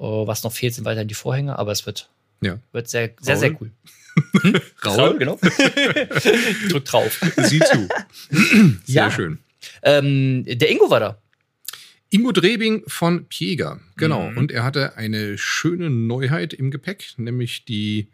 Äh, 0.00 0.26
was 0.26 0.42
noch 0.42 0.52
fehlt, 0.52 0.74
sind 0.74 0.84
weiterhin 0.84 1.08
die 1.08 1.14
Vorhänge, 1.14 1.58
aber 1.58 1.72
es 1.72 1.84
wird, 1.86 2.08
Ja. 2.40 2.58
wird 2.72 2.88
sehr, 2.88 3.10
sehr, 3.20 3.34
Raul? 3.36 3.40
sehr 3.40 3.60
cool. 3.60 3.70
Raul, 4.84 5.18
genau. 5.18 5.38
Drück 6.68 6.84
drauf. 6.84 7.20
sieh 7.36 7.60
zu. 7.60 7.88
Sehr 8.84 9.04
Ja. 9.04 9.10
schön. 9.10 9.38
Ähm, 9.82 10.44
der 10.46 10.70
Ingo 10.70 10.90
war 10.90 11.00
da. 11.00 11.18
Ingo 12.10 12.32
Drebing 12.32 12.82
von 12.88 13.26
Pieger, 13.26 13.78
genau. 13.96 14.30
Mhm. 14.30 14.36
Und 14.38 14.52
er 14.52 14.64
hatte 14.64 14.96
eine 14.96 15.38
schöne 15.38 15.90
Neuheit 15.90 16.52
im 16.52 16.70
Gepäck, 16.72 17.14
nämlich 17.18 17.64
die 17.66 18.08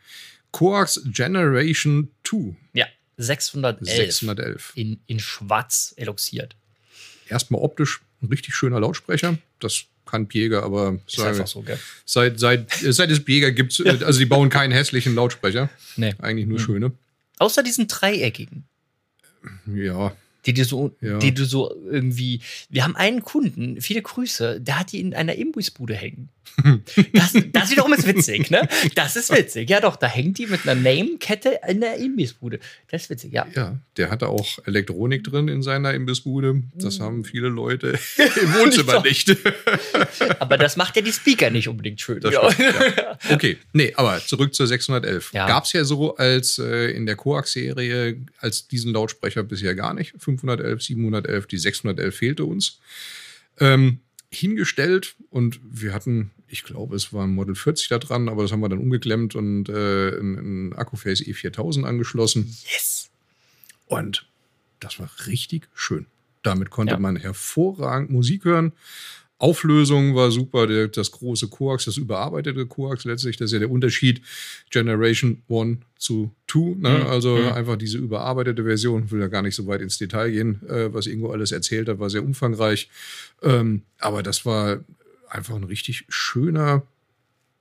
Coax 0.50 1.00
Generation 1.06 2.10
2 2.24 2.56
Ja, 2.74 2.86
611. 3.16 3.96
611. 3.96 4.72
In, 4.74 5.00
in 5.06 5.18
schwarz 5.18 5.94
eloxiert. 5.96 6.56
Erstmal 7.28 7.62
optisch 7.62 8.02
ein 8.22 8.26
richtig 8.28 8.54
schöner 8.54 8.80
Lautsprecher. 8.80 9.38
Das 9.60 9.84
kann 10.06 10.26
Pieger, 10.28 10.62
aber 10.62 10.98
Ist 11.06 11.20
einfach 11.20 11.46
so, 11.46 11.64
seit, 12.04 12.38
seit, 12.40 12.70
seit 12.70 13.10
es 13.10 13.24
Pieger 13.24 13.52
gibt, 13.52 13.78
äh, 13.80 13.98
also 14.04 14.18
die 14.18 14.26
bauen 14.26 14.48
keinen 14.48 14.72
hässlichen 14.72 15.14
Lautsprecher. 15.14 15.68
Nee. 15.96 16.14
Eigentlich 16.18 16.46
nur 16.46 16.58
Mhm. 16.58 16.62
schöne. 16.64 16.92
Außer 17.38 17.62
diesen 17.62 17.86
dreieckigen. 17.88 18.64
Ja, 19.66 20.16
Die, 20.46 20.54
du 20.54 20.64
so, 20.64 20.96
Ja. 21.00 21.18
die 21.18 21.34
du 21.34 21.44
so 21.44 21.74
irgendwie. 21.90 22.40
Wir 22.70 22.84
haben 22.84 22.96
einen 22.96 23.22
Kunden, 23.22 23.80
viele 23.80 24.02
Grüße, 24.02 24.60
der 24.60 24.80
hat 24.80 24.92
die 24.92 25.00
in 25.00 25.14
einer 25.14 25.34
Imbissbude 25.34 25.94
hängen. 25.94 26.28
Das, 27.12 27.34
das 27.52 27.70
wiederum 27.70 27.92
ist 27.92 28.06
witzig, 28.06 28.50
ne? 28.50 28.68
Das 28.94 29.16
ist 29.16 29.30
witzig. 29.30 29.68
Ja, 29.68 29.80
doch, 29.80 29.96
da 29.96 30.06
hängt 30.06 30.38
die 30.38 30.46
mit 30.46 30.66
einer 30.66 30.74
Name-Kette 30.80 31.60
in 31.68 31.80
der 31.80 31.96
Imbissbude. 31.96 32.60
Das 32.90 33.02
ist 33.02 33.10
witzig, 33.10 33.32
ja. 33.32 33.46
ja, 33.54 33.78
der 33.96 34.10
hatte 34.10 34.28
auch 34.28 34.58
Elektronik 34.64 35.24
drin 35.24 35.48
in 35.48 35.62
seiner 35.62 35.92
Imbissbude. 35.92 36.54
Mhm. 36.54 36.70
Das 36.74 37.00
haben 37.00 37.24
viele 37.24 37.48
Leute 37.48 37.88
im 38.16 38.54
Wohnzimmer 38.54 39.02
nicht. 39.02 39.36
Aber 40.38 40.56
das 40.56 40.76
macht 40.76 40.96
ja 40.96 41.02
die 41.02 41.12
Speaker 41.12 41.50
nicht 41.50 41.68
unbedingt 41.68 42.00
schön. 42.00 42.20
Ja. 42.22 42.50
stimmt, 42.50 42.74
Okay, 43.30 43.58
nee, 43.72 43.92
aber 43.96 44.20
zurück 44.24 44.54
zur 44.54 44.66
611. 44.66 45.32
Ja. 45.32 45.46
Gab 45.46 45.64
es 45.64 45.72
ja 45.72 45.84
so 45.84 46.16
als 46.16 46.58
äh, 46.58 46.90
in 46.90 47.06
der 47.06 47.16
Coax-Serie 47.16 48.16
als 48.38 48.68
diesen 48.68 48.92
Lautsprecher 48.92 49.42
bisher 49.42 49.74
gar 49.74 49.94
nicht. 49.94 50.14
511, 50.38 50.82
711, 50.82 51.46
die 51.46 51.58
611 51.58 52.14
fehlte 52.16 52.44
uns. 52.44 52.80
Ähm, 53.58 54.00
hingestellt 54.30 55.14
und 55.30 55.60
wir 55.62 55.94
hatten, 55.94 56.30
ich 56.48 56.62
glaube, 56.64 56.96
es 56.96 57.12
war 57.12 57.24
ein 57.24 57.34
Model 57.34 57.54
40 57.54 57.88
da 57.88 57.98
dran, 57.98 58.28
aber 58.28 58.42
das 58.42 58.52
haben 58.52 58.60
wir 58.60 58.68
dann 58.68 58.80
umgeklemmt 58.80 59.34
und 59.34 59.68
äh, 59.68 60.08
ein, 60.18 60.70
ein 60.70 60.72
Akkuface 60.74 61.20
E4000 61.22 61.84
angeschlossen. 61.84 62.44
Yes. 62.70 63.08
Und 63.86 64.26
das 64.80 64.98
war 64.98 65.08
richtig 65.26 65.68
schön. 65.74 66.06
Damit 66.42 66.70
konnte 66.70 66.94
Ja. 66.94 66.98
man 67.00 67.16
hervorragend 67.16 68.10
Musik 68.10 68.44
hören. 68.44 68.72
Auflösung 69.38 70.14
war 70.14 70.30
super, 70.30 70.66
der, 70.66 70.88
das 70.88 71.10
große 71.10 71.48
Coax, 71.48 71.84
das 71.84 71.98
überarbeitete 71.98 72.64
Coax 72.66 73.04
letztlich, 73.04 73.36
das 73.36 73.46
ist 73.46 73.52
ja 73.52 73.58
der 73.58 73.70
Unterschied 73.70 74.22
Generation 74.70 75.42
1 75.50 75.78
zu 75.98 76.34
2. 76.50 76.58
Ne? 76.78 77.00
Mhm. 77.00 77.06
Also 77.06 77.36
Mhm. 77.36 77.48
einfach 77.52 77.76
diese 77.76 77.98
überarbeitete 77.98 78.64
Version, 78.64 79.10
will 79.10 79.20
ja 79.20 79.28
gar 79.28 79.42
nicht 79.42 79.54
so 79.54 79.66
weit 79.66 79.82
ins 79.82 79.98
Detail 79.98 80.30
gehen, 80.30 80.62
äh, 80.68 80.92
was 80.94 81.06
Ingo 81.06 81.30
alles 81.32 81.52
erzählt 81.52 81.88
hat, 81.88 81.98
war 81.98 82.08
sehr 82.08 82.24
umfangreich. 82.24 82.88
Ähm, 83.42 83.82
aber 83.98 84.22
das 84.22 84.46
war 84.46 84.80
einfach 85.28 85.54
ein 85.56 85.64
richtig 85.64 86.04
schöner, 86.08 86.82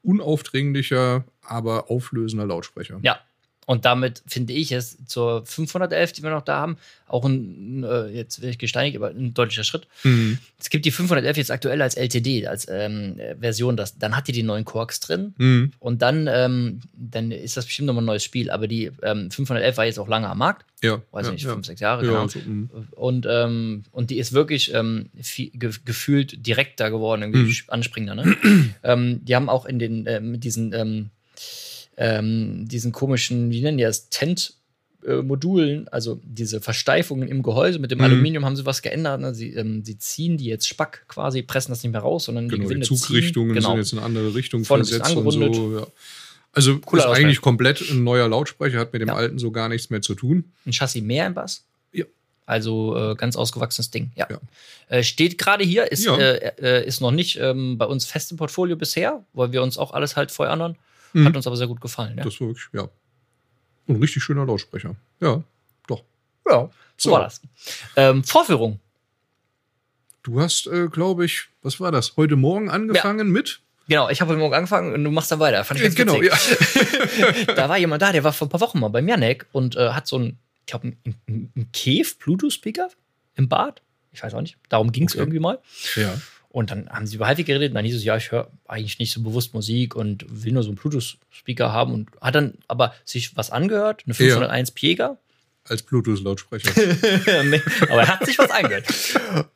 unaufdringlicher, 0.02 1.26
aber 1.42 1.90
auflösender 1.90 2.46
Lautsprecher. 2.46 3.00
Ja. 3.02 3.20
Und 3.66 3.86
damit 3.86 4.22
finde 4.28 4.54
ich 4.54 4.72
es 4.72 4.98
zur 5.06 5.46
511, 5.46 6.14
die 6.14 6.24
wir 6.24 6.30
noch 6.30 6.44
da 6.44 6.58
haben, 6.58 6.78
auch 7.08 7.26
ein, 7.26 7.84
äh, 7.84 8.08
jetzt 8.08 8.42
werde 8.42 8.52
ich 8.52 8.58
gesteinigt, 8.58 8.96
aber 8.98 9.10
ein 9.10 9.34
deutlicher 9.34 9.64
Schritt. 9.64 9.88
Mhm. 10.04 10.40
Es 10.60 10.70
gibt 10.70 10.86
die 10.86 10.92
511 10.92 11.38
jetzt 11.38 11.52
aktuell 11.52 11.82
als 11.82 11.96
LTD, 11.96 12.48
als 12.48 12.68
ähm, 12.70 13.20
äh, 13.20 13.36
Version. 13.36 13.78
Das, 13.78 13.98
dann 13.98 14.16
hat 14.16 14.28
die 14.28 14.32
die 14.32 14.44
neuen 14.44 14.66
Quarks 14.66 15.00
drin. 15.00 15.34
Mhm. 15.38 15.72
Und 15.80 16.02
dann, 16.02 16.28
ähm, 16.32 16.80
dann 16.96 17.32
ist 17.32 17.58
das 17.58 17.66
bestimmt 17.66 17.88
nochmal 17.88 18.04
ein 18.04 18.08
neues 18.08 18.24
Spiel. 18.24 18.50
Aber 18.50 18.68
die 18.68 18.92
ähm, 19.04 19.30
511 19.32 19.78
war 19.78 19.86
jetzt 19.86 20.00
auch 20.00 20.08
lange 20.08 20.28
am 20.30 20.38
Markt. 20.38 20.66
Ja. 20.84 21.02
Weiß 21.12 21.28
ja, 21.28 21.34
nicht, 21.34 21.44
ja. 21.44 21.54
fünf, 21.54 21.66
sechs 21.66 21.80
Jahre, 21.82 22.04
genau. 22.04 22.24
Ja, 22.24 22.28
so, 22.28 22.40
mhm. 22.40 22.70
Und, 22.92 23.26
ähm, 23.30 23.84
und 23.92 24.10
die 24.10 24.18
ist 24.18 24.34
wirklich 24.34 24.74
ähm, 24.74 25.10
viel, 25.22 25.50
ge 25.52 25.72
gefühlt 25.86 26.46
direkter 26.46 26.92
geworden, 26.92 27.22
irgendwie 27.24 27.46
Mhm. 27.46 27.56
anspringender. 27.68 28.16
Ne? 28.16 28.36
ähm, 28.84 29.24
die 29.24 29.36
haben 29.36 29.50
auch 29.50 29.66
in 29.66 29.80
den, 29.80 30.06
äh, 30.06 30.20
mit 30.20 30.44
diesen, 30.44 31.12
ähm, 31.98 32.68
diesen 32.68 32.92
komischen, 32.92 33.52
wie 33.52 33.62
nennen 33.62 33.78
die 33.78 33.84
das, 33.84 34.10
Tent-Modulen, 34.10 35.88
also 35.90 36.20
diese 36.24 36.62
Versteifungen 36.62 37.28
im 37.28 37.44
Gehäuse 37.44 37.80
mit 37.80 37.92
dem 37.92 38.00
Mhm. 38.00 38.04
Aluminium 38.06 38.46
haben 38.46 38.56
sie 38.56 38.66
was 38.66 38.82
geändert. 38.82 39.22
Ne? 39.22 39.34
Sie, 39.34 39.54
ähm, 39.54 39.84
sie 39.86 39.98
ziehen 39.98 40.38
die 40.38 40.46
jetzt 40.46 40.68
spack 40.68 41.06
quasi, 41.08 41.42
pressen 41.42 41.72
das 41.72 41.84
nicht 41.84 41.92
mehr 41.92 42.02
raus, 42.02 42.26
sondern 42.26 42.46
die 42.46 42.56
Genau, 42.56 42.64
die 42.64 42.68
Gewinde 42.76 42.88
Zugrichtungen 42.88 43.50
ziehen. 43.50 43.56
Genau. 43.56 43.70
sind 43.70 43.78
jetzt 43.78 43.94
in 43.94 44.00
eine 44.00 44.06
andere 44.08 44.36
Richtung 44.36 44.66
Vorne 44.66 44.84
ein 44.84 44.88
bisschen 44.88 45.02
versetzt 45.04 45.38
und 45.38 45.54
so. 45.54 45.80
Ja. 45.80 45.88
Also 46.54 46.80
Cooler 46.80 47.12
ist 47.12 47.18
eigentlich 47.18 47.42
komplett 47.42 47.82
ein 47.90 48.04
neuer 48.04 48.30
Lautsprecher, 48.30 48.80
hat 48.80 48.94
mit 48.94 49.02
dem 49.02 49.10
Ja. 49.10 49.16
alten 49.16 49.40
so 49.40 49.52
gar 49.52 49.68
nichts 49.70 49.90
mehr 49.90 50.02
zu 50.02 50.16
tun. 50.16 50.46
ein 50.66 50.72
Chassis 50.72 51.02
mehr 51.04 51.28
im 51.28 51.34
Bass. 51.34 51.66
Ja. 51.92 52.06
Also 52.46 52.96
äh, 52.96 53.16
ganz 53.16 53.36
ausgewachsenes 53.36 53.92
Ding, 53.92 54.12
ja. 54.16 54.28
Ja. 54.30 54.40
Äh, 54.88 55.04
steht 55.04 55.38
gerade 55.38 55.64
hier, 55.66 55.92
ist, 55.92 56.08
äh, 56.08 56.52
äh, 56.62 56.88
ist 56.88 57.02
noch 57.02 57.12
nicht 57.12 57.38
ähm, 57.42 57.78
bei 57.78 57.86
uns 57.86 58.06
fest 58.06 58.32
im 58.32 58.38
Portfolio 58.38 58.76
bisher, 58.78 59.26
weil 59.34 59.52
wir 59.52 59.64
uns 59.64 59.78
auch 59.78 59.92
alles 59.94 60.16
halt 60.16 60.32
vorher 60.32 60.54
anhören. 60.54 60.78
Mhm. 61.16 61.28
Hat 61.28 61.36
uns 61.38 61.48
aber 61.48 61.56
sehr 61.56 61.68
gut 61.68 61.80
gefallen. 61.80 62.18
Ja, 62.18 62.24
Das 62.26 62.40
war 62.42 62.48
wirklich, 62.50 62.68
ja. 62.74 62.90
Ein 63.88 63.96
richtig 63.98 64.22
schöner 64.24 64.46
Lautsprecher. 64.46 64.96
Ja, 65.22 65.44
doch. 65.88 66.04
ja 66.50 66.70
so, 66.98 67.10
So. 67.10 67.12
war 67.12 67.22
das. 67.24 67.42
Ähm, 67.96 68.24
Vorführung. 68.24 68.80
Du 70.24 70.42
hast, 70.42 70.68
äh, 70.68 70.88
glaube 70.88 71.24
ich, 71.26 71.50
was 71.62 71.80
war 71.80 71.92
das? 71.92 72.18
Heute 72.18 72.36
Morgen 72.36 72.70
angefangen 72.70 73.30
mit? 73.30 73.62
Genau, 73.88 74.10
ich 74.10 74.20
habe 74.20 74.32
heute 74.32 74.40
Morgen 74.40 74.56
angefangen 74.56 74.94
und 74.94 75.04
du 75.04 75.12
machst 75.12 75.32
dann 75.32 75.40
weiter. 75.40 75.64
Fand 75.64 75.80
ich 75.80 75.84
ganz 75.84 75.96
genau, 75.96 76.20
witzig. 76.20 77.18
ja. 77.48 77.54
da 77.56 77.70
war 77.70 77.78
jemand 77.78 78.02
da, 78.02 78.12
der 78.12 78.24
war 78.24 78.34
vor 78.34 78.48
ein 78.48 78.50
paar 78.50 78.60
Wochen 78.62 78.80
mal 78.80 78.88
beim 78.90 79.08
Janek 79.08 79.46
und 79.52 79.76
äh, 79.76 79.90
hat 79.92 80.08
so 80.08 80.18
ein, 80.18 80.40
ich 80.62 80.66
glaube, 80.66 80.88
ein, 80.88 81.16
ein, 81.28 81.52
ein 81.56 81.70
Bluetooth-Speaker 82.20 82.90
im 83.36 83.48
Bad. 83.48 83.84
Ich 84.12 84.24
weiß 84.24 84.34
auch 84.34 84.42
nicht. 84.42 84.58
Darum 84.70 84.92
ging 84.92 85.06
es 85.06 85.14
Okay. 85.14 85.22
irgendwie 85.22 85.40
mal. 85.40 85.60
ja. 85.96 86.14
Und 86.56 86.72
dann 86.72 86.88
haben 86.90 87.06
sie 87.06 87.18
über 87.18 87.28
HiFi 87.28 87.44
geredet 87.44 87.72
und 87.72 87.76
dann 87.76 87.84
hieß 87.84 87.98
es, 87.98 88.06
ja, 88.06 88.16
ich 88.16 88.32
höre 88.32 88.50
eigentlich 88.66 88.98
nicht 88.98 89.12
so 89.12 89.22
bewusst 89.22 89.54
Musik 89.54 89.94
und 89.94 90.26
will 90.30 90.54
nur 90.54 90.64
so 90.64 90.70
einen 90.70 90.78
Bluetooth-Speaker 90.78 91.74
haben 91.74 91.94
und 91.94 92.10
hat 92.22 92.34
dann 92.36 92.54
aber 92.70 92.96
sich 93.04 93.36
was 93.36 93.52
angehört, 93.52 94.04
eine 94.06 94.14
501 94.14 94.72
Piega 94.72 95.18
als 95.68 95.84
Bluetooth-Lautsprecher. 95.84 96.72
aber 97.90 98.02
er 98.02 98.08
hat 98.08 98.26
sich 98.26 98.40
was 98.40 98.52
eingehört. 98.52 98.86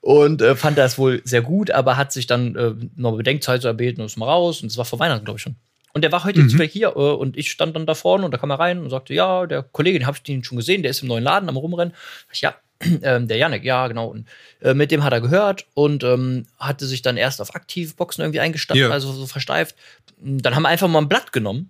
Und 0.01 0.41
äh, 0.41 0.57
fand 0.57 0.77
das 0.77 0.97
wohl 0.97 1.21
sehr 1.23 1.41
gut, 1.41 1.71
aber 1.71 1.95
hat 1.95 2.11
sich 2.11 2.27
dann 2.27 2.57
äh, 2.57 2.73
noch 2.97 3.15
Bedenkzeit 3.15 3.61
so 3.61 3.69
erbeten 3.69 4.01
und 4.01 4.07
ist 4.07 4.17
mal 4.17 4.25
raus. 4.25 4.61
Und 4.61 4.67
es 4.67 4.75
war 4.75 4.83
vor 4.83 4.99
Weihnachten, 4.99 5.23
glaube 5.23 5.37
ich 5.37 5.43
schon. 5.43 5.55
Und 5.93 6.01
der 6.01 6.11
war 6.11 6.25
heute 6.25 6.41
mhm. 6.41 6.61
hier 6.63 6.89
äh, 6.89 6.99
und 6.99 7.37
ich 7.37 7.49
stand 7.49 7.77
dann 7.77 7.85
da 7.85 7.95
vorne 7.95 8.25
und 8.25 8.31
da 8.33 8.37
kam 8.37 8.49
er 8.49 8.59
rein 8.59 8.79
und 8.83 8.89
sagte, 8.89 9.13
ja, 9.13 9.45
der 9.45 9.63
Kollege, 9.63 9.99
den 9.99 10.05
habe 10.05 10.17
ich 10.17 10.23
den 10.23 10.43
schon 10.43 10.57
gesehen, 10.57 10.81
der 10.81 10.91
ist 10.91 11.01
im 11.01 11.07
neuen 11.07 11.23
Laden 11.23 11.47
am 11.47 11.55
Rumrennen. 11.55 11.93
Ich, 12.33 12.41
ja, 12.41 12.55
ähm, 13.01 13.27
der 13.27 13.37
Janik, 13.37 13.63
ja, 13.63 13.87
genau. 13.87 14.07
Und 14.07 14.27
äh, 14.61 14.73
mit 14.73 14.91
dem 14.91 15.03
hat 15.03 15.13
er 15.13 15.21
gehört 15.21 15.65
und 15.73 16.03
ähm, 16.03 16.45
hatte 16.57 16.85
sich 16.85 17.01
dann 17.01 17.17
erst 17.17 17.41
auf 17.41 17.55
Aktivboxen 17.55 18.23
irgendwie 18.23 18.39
eingestanden, 18.39 18.87
ja. 18.87 18.91
also 18.91 19.11
so 19.11 19.27
versteift. 19.27 19.75
Dann 20.17 20.55
haben 20.55 20.63
wir 20.63 20.69
einfach 20.69 20.87
mal 20.87 20.99
ein 20.99 21.09
Blatt 21.09 21.31
genommen, 21.31 21.69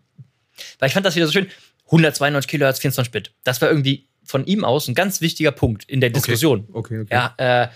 weil 0.80 0.88
ich 0.88 0.94
fand 0.94 1.06
das 1.06 1.16
wieder 1.16 1.26
so 1.26 1.34
schön. 1.34 1.48
192 1.86 2.48
Kilohertz, 2.48 2.80
24 2.80 3.12
Bit. 3.12 3.32
Das 3.44 3.62
war 3.62 3.70
irgendwie 3.70 4.08
von 4.24 4.46
ihm 4.46 4.64
aus 4.64 4.88
ein 4.88 4.94
ganz 4.94 5.22
wichtiger 5.22 5.52
Punkt 5.52 5.86
in 5.86 6.02
der 6.02 6.12
Diskussion. 6.12 6.68
Okay, 6.72 7.00
okay. 7.00 7.02
okay. 7.02 7.14
Ja, 7.38 7.64
äh, 7.64 7.68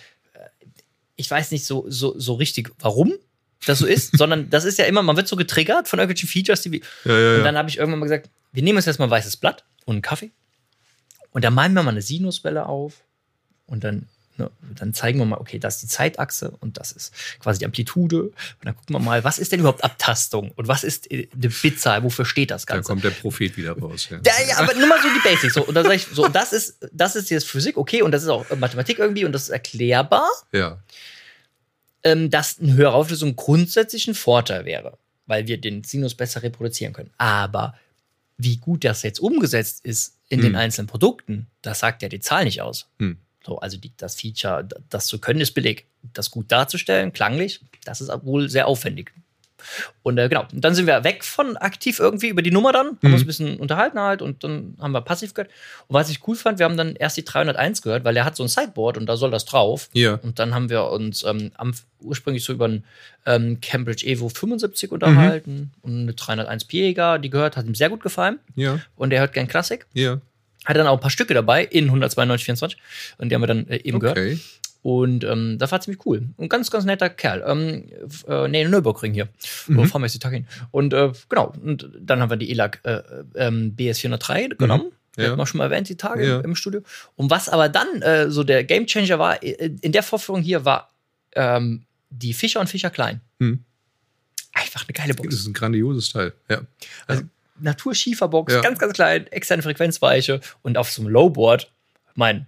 ich 1.16 1.30
weiß 1.30 1.52
nicht 1.52 1.66
so, 1.66 1.86
so, 1.88 2.18
so 2.20 2.36
richtig, 2.36 2.72
warum 2.80 3.14
das 3.66 3.80
so 3.80 3.88
ist, 3.88 4.12
sondern 4.18 4.50
das 4.52 4.66
ist 4.66 4.78
ja 4.78 4.86
immer, 4.86 5.02
man 5.02 5.18
wird 5.18 5.28
so 5.28 5.36
getriggert 5.36 5.88
von 5.88 5.98
irgendwelchen 5.98 6.30
Features, 6.30 6.62
die 6.62 6.72
wir. 6.74 6.82
Ja, 7.06 7.20
ja, 7.20 7.38
und 7.38 7.44
dann 7.44 7.58
habe 7.58 7.70
ich 7.70 7.78
irgendwann 7.78 8.00
mal 8.00 8.06
gesagt, 8.06 8.30
wir 8.52 8.62
nehmen 8.62 8.78
uns 8.78 8.86
jetzt 8.86 9.00
mal 9.00 9.06
ein 9.06 9.12
weißes 9.12 9.38
Blatt 9.38 9.66
und 9.86 9.96
einen 9.96 10.02
Kaffee. 10.04 10.32
Und 11.32 11.44
dann 11.44 11.56
malen 11.56 11.74
wir 11.74 11.82
mal 11.82 11.90
eine 11.90 12.04
Sinuswelle 12.04 12.68
auf 12.68 13.04
und 13.66 13.84
dann, 13.84 14.08
ne, 14.38 14.50
dann 14.76 14.94
zeigen 14.94 15.20
wir 15.20 15.26
mal, 15.26 15.38
okay, 15.38 15.60
das 15.60 15.76
ist 15.76 15.84
die 15.84 15.88
Zeitachse 15.88 16.52
und 16.60 16.78
das 16.78 16.92
ist 16.92 17.14
quasi 17.40 17.60
die 17.60 17.66
Amplitude. 17.66 18.24
Und 18.24 18.34
dann 18.64 18.76
gucken 18.76 18.96
wir 18.96 19.00
mal, 19.00 19.24
was 19.24 19.40
ist 19.40 19.52
denn 19.52 19.60
überhaupt 19.60 19.84
Abtastung 19.84 20.52
und 20.52 20.68
was 20.68 20.84
ist 20.84 21.10
eine 21.12 21.28
Bitzahl, 21.50 22.04
wofür 22.04 22.26
steht 22.26 22.52
das 22.52 22.66
Ganze? 22.66 22.88
Da 22.88 22.88
kommt 22.88 23.04
der 23.04 23.12
Prophet 23.12 23.56
wieder 23.58 23.78
raus. 23.78 24.08
Ja, 24.10 24.20
ja, 24.26 24.48
ja 24.50 24.58
aber 24.58 24.74
nur 24.74 24.88
mal 24.88 25.02
so 25.02 25.08
die 25.10 25.28
Basics. 25.28 25.54
So. 25.54 25.66
Und 25.66 25.76
dann 25.76 25.84
sage 25.84 25.96
ich, 25.96 26.08
so, 26.08 26.28
das 26.28 26.54
ist, 26.54 26.88
das 26.92 27.16
ist 27.16 27.30
jetzt 27.30 27.48
Physik, 27.48 27.78
okay, 27.78 28.02
und 28.02 28.12
das 28.12 28.24
ist 28.24 28.30
auch 28.30 28.46
Mathematik 28.56 29.00
irgendwie 29.00 29.26
und 29.26 29.32
das 29.32 29.44
ist 29.44 29.50
erklärbar. 29.50 30.28
Ja. 30.52 30.82
Ähm, 32.04 32.30
dass 32.30 32.60
eine 32.60 32.74
höhere 32.74 32.94
Auflösung 32.94 33.36
grundsätzlich 33.36 34.08
ein 34.08 34.16
Vorteil 34.16 34.66
wäre, 34.66 34.98
weil 35.26 35.48
wir 35.48 35.60
den 35.60 35.86
Sinus 35.86 36.16
besser 36.16 36.44
reproduzieren 36.44 36.92
können. 36.92 37.12
Aber 37.18 37.76
wie 38.38 38.58
gut 38.58 38.84
das 38.84 39.04
jetzt 39.04 39.20
umgesetzt 39.20 39.86
ist 39.86 40.18
in 40.30 40.40
hm. 40.40 40.48
den 40.48 40.56
einzelnen 40.56 40.88
Produkten, 40.88 41.48
das 41.62 41.80
sagt 41.80 42.02
ja 42.02 42.10
die 42.10 42.20
Zahl 42.20 42.46
nicht 42.46 42.62
aus. 42.62 42.88
Hm. 43.00 43.18
So, 43.46 43.60
also 43.60 43.78
die, 43.78 43.92
das 43.98 44.16
Feature, 44.16 44.68
das 44.90 45.08
zu 45.08 45.20
können, 45.20 45.42
ist 45.42 45.52
billig. 45.52 45.86
Das 46.14 46.32
gut 46.32 46.52
darzustellen, 46.52 47.14
klanglich, 47.14 47.62
das 47.86 48.02
ist 48.02 48.12
wohl 48.24 48.50
sehr 48.50 48.68
aufwendig. 48.68 49.12
Und 50.02 50.18
äh, 50.18 50.30
genau, 50.30 50.46
und 50.52 50.64
dann 50.64 50.76
sind 50.76 50.88
wir 50.88 51.04
weg 51.04 51.24
von 51.24 51.58
aktiv 51.58 52.00
irgendwie 52.00 52.28
über 52.28 52.42
die 52.42 52.52
Nummer 52.52 52.72
dann, 52.72 52.88
haben 52.88 52.98
mhm. 53.02 53.14
uns 53.14 53.24
ein 53.24 53.28
bisschen 53.28 53.58
unterhalten 53.58 54.00
halt 54.00 54.22
und 54.22 54.44
dann 54.44 54.76
haben 54.80 54.92
wir 54.92 55.02
passiv 55.02 55.34
gehört. 55.34 55.52
Und 55.88 55.94
was 55.94 56.10
ich 56.10 56.28
cool 56.28 56.36
fand, 56.36 56.60
wir 56.60 56.66
haben 56.66 56.78
dann 56.78 56.96
erst 56.96 57.18
die 57.18 57.26
301 57.26 57.82
gehört, 57.82 58.04
weil 58.04 58.18
er 58.18 58.26
hat 58.26 58.36
so 58.36 58.44
ein 58.44 58.50
Sideboard 58.50 58.98
und 58.98 59.06
da 59.06 59.18
soll 59.18 59.32
das 59.32 59.46
drauf. 59.46 59.90
Ja. 59.94 60.16
Und 60.16 60.40
dann 60.40 60.54
haben 60.54 60.70
wir 60.70 60.86
uns 60.90 61.24
ähm, 61.24 61.52
am, 61.56 61.74
ursprünglich 62.00 62.44
so 62.44 62.54
über 62.54 62.66
einen 62.66 62.84
ähm, 63.26 63.60
Cambridge 63.62 64.06
Evo 64.06 64.30
75 64.30 64.92
unterhalten 64.92 65.56
mhm. 65.56 65.72
und 65.82 66.02
eine 66.02 66.14
301 66.14 66.66
Piega, 66.66 67.18
die 67.18 67.30
gehört, 67.30 67.58
hat 67.58 67.66
ihm 67.66 67.76
sehr 67.76 67.90
gut 67.90 68.02
gefallen. 68.02 68.40
Ja. 68.56 68.80
Und 68.96 69.14
er 69.14 69.22
hört 69.22 69.34
gern 69.34 69.48
Klassik. 69.48 69.86
Ja. 69.94 70.20
Hatte 70.66 70.80
dann 70.80 70.88
auch 70.88 70.98
ein 70.98 71.02
paar 71.02 71.10
Stücke 71.10 71.34
dabei 71.34 71.64
in 71.64 71.86
192, 71.86 72.46
24. 72.46 72.80
Und 73.18 73.30
die 73.30 73.36
haben 73.36 73.42
wir 73.42 73.48
dann 73.48 73.68
äh, 73.68 73.78
eben 73.78 73.98
okay. 73.98 74.14
gehört. 74.14 74.40
Und 74.84 75.24
ähm, 75.24 75.58
das 75.58 75.72
war 75.72 75.80
ziemlich 75.80 76.06
cool. 76.06 76.28
Und 76.36 76.50
ganz, 76.50 76.70
ganz 76.70 76.84
netter 76.84 77.10
Kerl. 77.10 77.42
Ähm, 77.48 77.86
äh, 78.28 78.48
nee, 78.50 78.68
Nürburgring 78.68 79.14
hier. 79.14 79.30
Mhm. 79.68 79.86
Fahren 79.88 80.02
wir 80.02 80.08
jetzt 80.08 80.16
die 80.16 80.20
Tag 80.20 80.34
hin. 80.34 80.46
Und 80.72 80.94
äh, 80.94 81.12
genau, 81.30 81.54
und 81.64 81.90
dann 82.00 82.20
haben 82.20 82.30
wir 82.30 82.38
die 82.38 82.52
ELAC 82.52 82.82
äh, 82.84 83.02
ähm, 83.36 83.76
BS403 83.78 84.44
mhm. 84.44 84.58
genommen. 84.58 84.92
Ja. 85.16 85.30
Haben 85.30 85.38
wir 85.38 85.46
schon 85.46 85.60
mal 85.60 85.66
erwähnt, 85.66 85.88
die 85.88 85.96
Tage 85.96 86.28
ja. 86.28 86.40
im 86.42 86.56
Studio. 86.56 86.82
Und 87.16 87.30
was 87.30 87.48
aber 87.48 87.70
dann 87.70 88.02
äh, 88.02 88.30
so 88.30 88.44
der 88.44 88.66
Gamechanger 88.66 89.20
war, 89.20 89.42
äh, 89.42 89.72
in 89.80 89.92
der 89.94 90.04
Vorführung 90.04 90.42
hier 90.42 90.66
war 90.66 90.90
ähm, 91.34 91.86
die 92.10 92.34
Fischer 92.34 92.60
und 92.60 92.68
Fischer 92.68 92.90
Klein. 92.90 93.22
Mhm. 93.40 93.64
Einfach 94.54 94.86
eine 94.86 94.94
geile 94.94 95.14
Box. 95.14 95.30
Das 95.30 95.40
ist 95.40 95.48
ein 95.48 95.54
grandioses 95.54 96.10
Teil, 96.10 96.34
ja. 96.50 96.62
Also, 97.08 97.24
Naturschieferbox, 97.64 98.54
ja. 98.54 98.62
ganz, 98.62 98.80
ganz 98.80 98.94
klein, 98.94 99.28
externe 99.28 99.64
Frequenzweiche 99.64 100.42
und 100.62 100.78
auf 100.78 100.92
so 100.92 101.02
einem 101.02 101.12
Lowboard, 101.12 101.72
mein, 102.16 102.48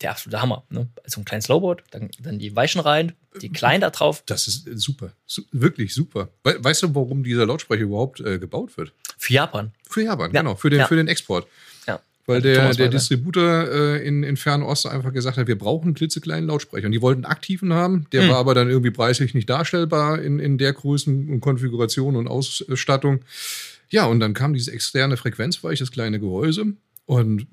der 0.00 0.12
absolute 0.12 0.40
Hammer. 0.40 0.64
Ne? 0.70 0.88
So 1.06 1.20
ein 1.20 1.24
kleines 1.24 1.48
Lowboard, 1.48 1.82
dann, 1.90 2.10
dann 2.20 2.38
die 2.38 2.54
Weichen 2.54 2.80
rein, 2.80 3.12
die 3.40 3.50
kleinen 3.50 3.80
da 3.80 3.90
drauf. 3.90 4.22
Das 4.26 4.48
ist 4.48 4.68
super, 4.78 5.12
Su 5.26 5.42
wirklich 5.52 5.94
super. 5.94 6.28
We 6.44 6.56
weißt 6.62 6.84
du, 6.84 6.94
warum 6.94 7.22
dieser 7.22 7.46
Lautsprecher 7.46 7.82
überhaupt 7.82 8.20
äh, 8.20 8.38
gebaut 8.38 8.76
wird? 8.76 8.92
Für 9.16 9.32
Japan. 9.32 9.72
Für 9.88 10.02
Japan, 10.02 10.32
ja. 10.32 10.40
genau, 10.40 10.54
für 10.54 10.70
den, 10.70 10.80
ja. 10.80 10.86
für 10.86 10.96
den 10.96 11.08
Export. 11.08 11.46
Ja. 11.86 12.00
Weil 12.26 12.42
der, 12.42 12.74
der 12.74 12.88
Distributor 12.88 13.68
äh, 13.68 14.06
in, 14.06 14.22
in 14.22 14.36
Fernost 14.36 14.86
einfach 14.86 15.12
gesagt 15.12 15.38
hat, 15.38 15.46
wir 15.46 15.58
brauchen 15.58 15.86
einen 15.86 15.94
klitzekleinen 15.94 16.48
Lautsprecher. 16.48 16.86
Und 16.86 16.92
die 16.92 17.00
wollten 17.00 17.24
einen 17.24 17.32
aktiven 17.32 17.72
haben, 17.72 18.06
der 18.12 18.22
hm. 18.22 18.30
war 18.30 18.36
aber 18.36 18.54
dann 18.54 18.68
irgendwie 18.68 18.90
preislich 18.90 19.34
nicht 19.34 19.48
darstellbar 19.48 20.20
in, 20.20 20.38
in 20.38 20.58
der 20.58 20.72
Größen 20.72 21.28
und 21.30 21.40
Konfiguration 21.40 22.16
und 22.16 22.28
Ausstattung. 22.28 23.20
Ja, 23.90 24.06
und 24.06 24.20
dann 24.20 24.34
kam 24.34 24.54
diese 24.54 24.72
externe 24.72 25.16
Frequenzweich, 25.16 25.78
das 25.78 25.90
kleine 25.90 26.20
Gehäuse 26.20 26.74
und 27.06 27.46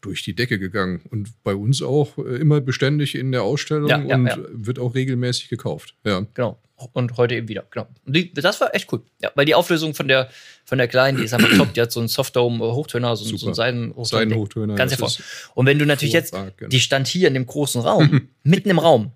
durch 0.00 0.22
die 0.22 0.34
Decke 0.34 0.58
gegangen 0.58 1.02
und 1.10 1.30
bei 1.42 1.54
uns 1.54 1.82
auch 1.82 2.16
äh, 2.18 2.36
immer 2.36 2.60
beständig 2.60 3.14
in 3.14 3.32
der 3.32 3.42
Ausstellung 3.42 3.88
ja, 3.88 4.00
ja, 4.00 4.14
und 4.14 4.26
ja. 4.26 4.38
wird 4.52 4.78
auch 4.78 4.94
regelmäßig 4.94 5.48
gekauft. 5.48 5.94
Ja. 6.04 6.24
Genau. 6.34 6.58
Und 6.92 7.16
heute 7.16 7.34
eben 7.34 7.48
wieder. 7.48 7.64
Genau. 7.72 7.88
Und 8.06 8.14
die, 8.14 8.32
das 8.32 8.60
war 8.60 8.72
echt 8.72 8.92
cool. 8.92 9.02
Ja, 9.20 9.32
weil 9.34 9.44
die 9.44 9.56
Auflösung 9.56 9.94
von 9.94 10.06
der, 10.06 10.30
von 10.64 10.78
der 10.78 10.86
kleinen, 10.86 11.18
die 11.18 11.24
ist 11.24 11.34
einfach 11.34 11.50
top. 11.56 11.74
Die 11.74 11.80
hat 11.80 11.90
so 11.90 11.98
einen 11.98 12.08
Softdome-Hochtöner, 12.08 13.16
so, 13.16 13.24
so 13.24 13.46
einen 13.46 13.54
Seiden-Hochtöner. 13.54 14.44
Seiden 14.44 14.76
Ganz 14.76 14.92
hervor. 14.92 15.10
Und 15.54 15.66
wenn 15.66 15.80
du 15.80 15.86
natürlich 15.86 16.14
jetzt, 16.14 16.36
die 16.70 16.78
stand 16.78 17.08
hier 17.08 17.26
in 17.26 17.34
dem 17.34 17.46
großen 17.46 17.80
Raum, 17.80 18.28
mitten 18.44 18.70
im 18.70 18.78
Raum. 18.78 19.10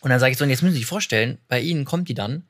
Und 0.00 0.10
dann 0.10 0.18
sage 0.18 0.32
ich 0.32 0.38
so, 0.38 0.42
und 0.42 0.50
jetzt 0.50 0.62
müssen 0.62 0.72
Sie 0.72 0.80
sich 0.80 0.86
vorstellen, 0.86 1.38
bei 1.46 1.60
Ihnen 1.60 1.84
kommt 1.84 2.08
die 2.08 2.14
dann 2.14 2.42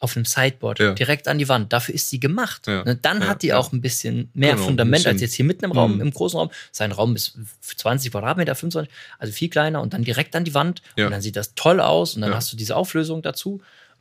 auf 0.00 0.16
einem 0.16 0.24
Sideboard 0.24 0.78
ja. 0.78 0.92
direkt 0.92 1.26
an 1.26 1.38
die 1.38 1.48
Wand. 1.48 1.72
Dafür 1.72 1.94
ist 1.94 2.08
sie 2.08 2.20
gemacht. 2.20 2.66
Ja. 2.66 2.84
Ne, 2.84 2.96
dann 2.96 3.22
ja, 3.22 3.28
hat 3.28 3.42
die 3.42 3.52
auch 3.52 3.72
ein 3.72 3.80
bisschen 3.80 4.30
mehr 4.32 4.54
genau, 4.54 4.66
Fundament 4.66 5.02
bisschen. 5.02 5.12
als 5.12 5.20
jetzt 5.20 5.34
hier 5.34 5.44
mitten 5.44 5.64
im 5.64 5.72
Raum, 5.72 5.96
mhm. 5.96 6.02
im 6.02 6.10
großen 6.12 6.38
Raum. 6.38 6.50
Sein 6.70 6.92
Raum 6.92 7.16
ist 7.16 7.36
20 7.60 8.12
Quadratmeter, 8.12 8.54
25, 8.54 8.94
also 9.18 9.32
viel 9.32 9.48
kleiner 9.48 9.80
und 9.80 9.94
dann 9.94 10.04
direkt 10.04 10.36
an 10.36 10.44
die 10.44 10.54
Wand. 10.54 10.82
Und 10.96 11.10
dann 11.10 11.20
sieht 11.20 11.36
das 11.36 11.54
toll 11.54 11.80
aus 11.80 12.14
und 12.14 12.22
dann 12.22 12.34
hast 12.34 12.52
du 12.52 12.56
diese 12.56 12.76
Auflösung 12.76 13.22
dazu. 13.22 13.60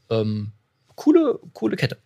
Ähm, 0.10 0.52
coole, 0.96 1.40
coole 1.54 1.76
Kette. 1.76 1.98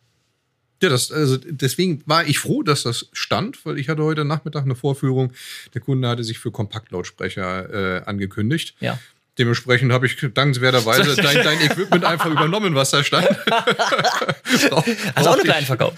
Ja, 0.82 0.90
das, 0.90 1.12
also 1.12 1.38
deswegen 1.38 2.02
war 2.08 2.26
ich 2.26 2.40
froh, 2.40 2.64
dass 2.64 2.84
das 2.84 3.08
stand, 3.14 3.66
weil 3.66 3.78
ich 3.78 3.88
hatte 3.88 4.04
heute 4.04 4.26
Nachmittag 4.26 4.64
eine 4.64 4.76
Vorführung. 4.76 5.32
Der 5.76 5.82
Kunde 5.82 6.08
hatte 6.08 6.24
sich 6.24 6.40
für 6.40 6.52
Kompaktlautsprecher 6.52 8.00
äh, 8.00 8.04
angekündigt. 8.06 8.76
Ja. 8.80 8.98
Dementsprechend 9.42 9.92
habe 9.92 10.06
ich 10.06 10.18
dankenswerterweise 10.36 11.16
dein, 11.22 11.44
dein, 11.44 11.62
Equipment 11.62 12.06
einfach 12.06 12.30
übernommen, 12.30 12.76
was 12.76 12.92
da 12.92 13.04
stand. 13.04 13.28
Hast 13.50 14.70
du 14.70 14.76
auch 14.76 15.34
eine 15.34 15.42
kleinen 15.42 15.66
verkauft? 15.66 15.98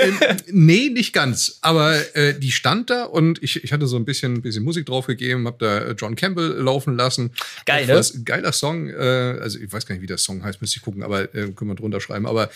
äh, 0.00 0.36
nee, 0.50 0.88
nicht 0.88 1.12
ganz. 1.12 1.58
Aber 1.60 1.94
äh, 2.16 2.32
die 2.32 2.50
stand 2.50 2.88
da 2.88 3.04
und 3.04 3.42
ich, 3.42 3.62
ich 3.62 3.74
hatte 3.74 3.86
so 3.86 3.96
ein 3.96 4.06
bisschen, 4.06 4.40
bisschen 4.40 4.64
Musik 4.64 4.86
draufgegeben, 4.86 5.46
habe 5.46 5.58
da 5.60 5.78
äh, 5.80 5.94
John 5.98 6.16
Campbell 6.16 6.52
laufen 6.62 6.96
lassen. 6.96 7.32
Geil, 7.66 7.84
ne? 7.86 7.94
Was, 7.94 8.24
geiler 8.24 8.52
Song. 8.52 8.88
Äh, 8.88 8.94
also 8.94 9.58
ich 9.58 9.70
weiß 9.70 9.84
gar 9.84 9.94
nicht, 9.94 10.02
wie 10.02 10.06
der 10.06 10.16
Song 10.16 10.42
heißt, 10.42 10.62
müsste 10.62 10.78
ich 10.78 10.82
gucken, 10.82 11.02
aber 11.02 11.24
äh, 11.34 11.52
können 11.52 11.70
wir 11.70 11.74
drunter 11.74 12.00
schreiben. 12.00 12.26
Aber 12.26 12.48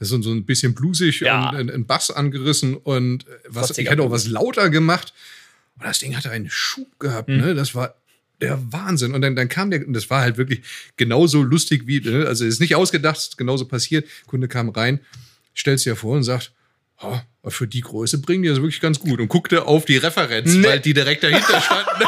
das 0.00 0.10
ist 0.10 0.24
so 0.24 0.32
ein 0.32 0.44
bisschen 0.46 0.74
blusig 0.74 1.20
ja. 1.20 1.50
und 1.50 1.56
ein, 1.56 1.70
ein 1.70 1.86
Bass 1.86 2.10
angerissen 2.10 2.76
und 2.76 3.28
äh, 3.28 3.30
was, 3.46 3.78
ich 3.78 3.88
hätte 3.88 4.02
auch 4.02 4.10
was 4.10 4.26
lauter 4.26 4.68
gemacht. 4.68 5.14
Und 5.78 5.86
das 5.86 6.00
Ding 6.00 6.16
hatte 6.16 6.32
einen 6.32 6.50
Schub 6.50 6.98
gehabt, 6.98 7.28
hm. 7.28 7.38
ne? 7.38 7.54
Das 7.54 7.76
war 7.76 7.94
der 8.40 8.60
Wahnsinn. 8.72 9.14
Und 9.14 9.22
dann, 9.22 9.36
dann 9.36 9.48
kam 9.48 9.70
der, 9.70 9.86
und 9.86 9.92
das 9.92 10.10
war 10.10 10.22
halt 10.22 10.36
wirklich 10.38 10.62
genauso 10.96 11.42
lustig 11.42 11.86
wie, 11.86 12.00
ne? 12.00 12.26
also 12.26 12.44
ist 12.44 12.60
nicht 12.60 12.74
ausgedacht, 12.74 13.36
genauso 13.36 13.66
passiert. 13.66 14.08
Kunde 14.26 14.48
kam 14.48 14.68
rein, 14.70 15.00
stellt 15.54 15.78
sich 15.78 15.86
ja 15.86 15.94
vor 15.94 16.16
und 16.16 16.24
sagt, 16.24 16.52
oh, 17.02 17.18
für 17.48 17.66
die 17.66 17.80
Größe 17.80 18.18
bringen 18.18 18.42
die 18.42 18.48
das 18.48 18.58
wirklich 18.58 18.80
ganz 18.80 18.98
gut. 18.98 19.20
Und 19.20 19.28
guckte 19.28 19.66
auf 19.66 19.84
die 19.84 19.96
Referenz, 19.96 20.54
nee. 20.54 20.66
weil 20.66 20.80
die 20.80 20.94
direkt 20.94 21.22
dahinter 21.22 21.60
standen. 21.60 22.04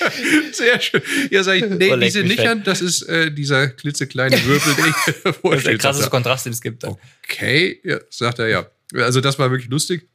Sehr 0.52 0.80
schön. 0.80 1.02
Ja, 1.30 1.42
sag 1.42 1.54
ich, 1.54 1.66
nee, 1.66 1.96
diese 1.96 2.22
nicht 2.22 2.46
an, 2.46 2.62
das 2.62 2.80
ist 2.80 3.02
äh, 3.02 3.32
dieser 3.32 3.68
klitzekleine 3.68 4.36
Wirbel, 4.44 4.74
den 4.74 4.86
ich 4.86 4.94
vorstelle. 5.36 5.40
Das 5.42 5.58
ist 5.58 5.66
der 5.66 5.78
krasseste 5.78 6.10
Kontrast, 6.10 6.46
den 6.46 6.52
es 6.52 6.60
gibt. 6.60 6.84
Okay, 6.84 7.80
ja, 7.84 7.98
sagt 8.10 8.38
er 8.38 8.48
ja. 8.48 8.66
Also 8.94 9.20
das 9.20 9.38
war 9.38 9.50
wirklich 9.50 9.70
lustig. 9.70 10.08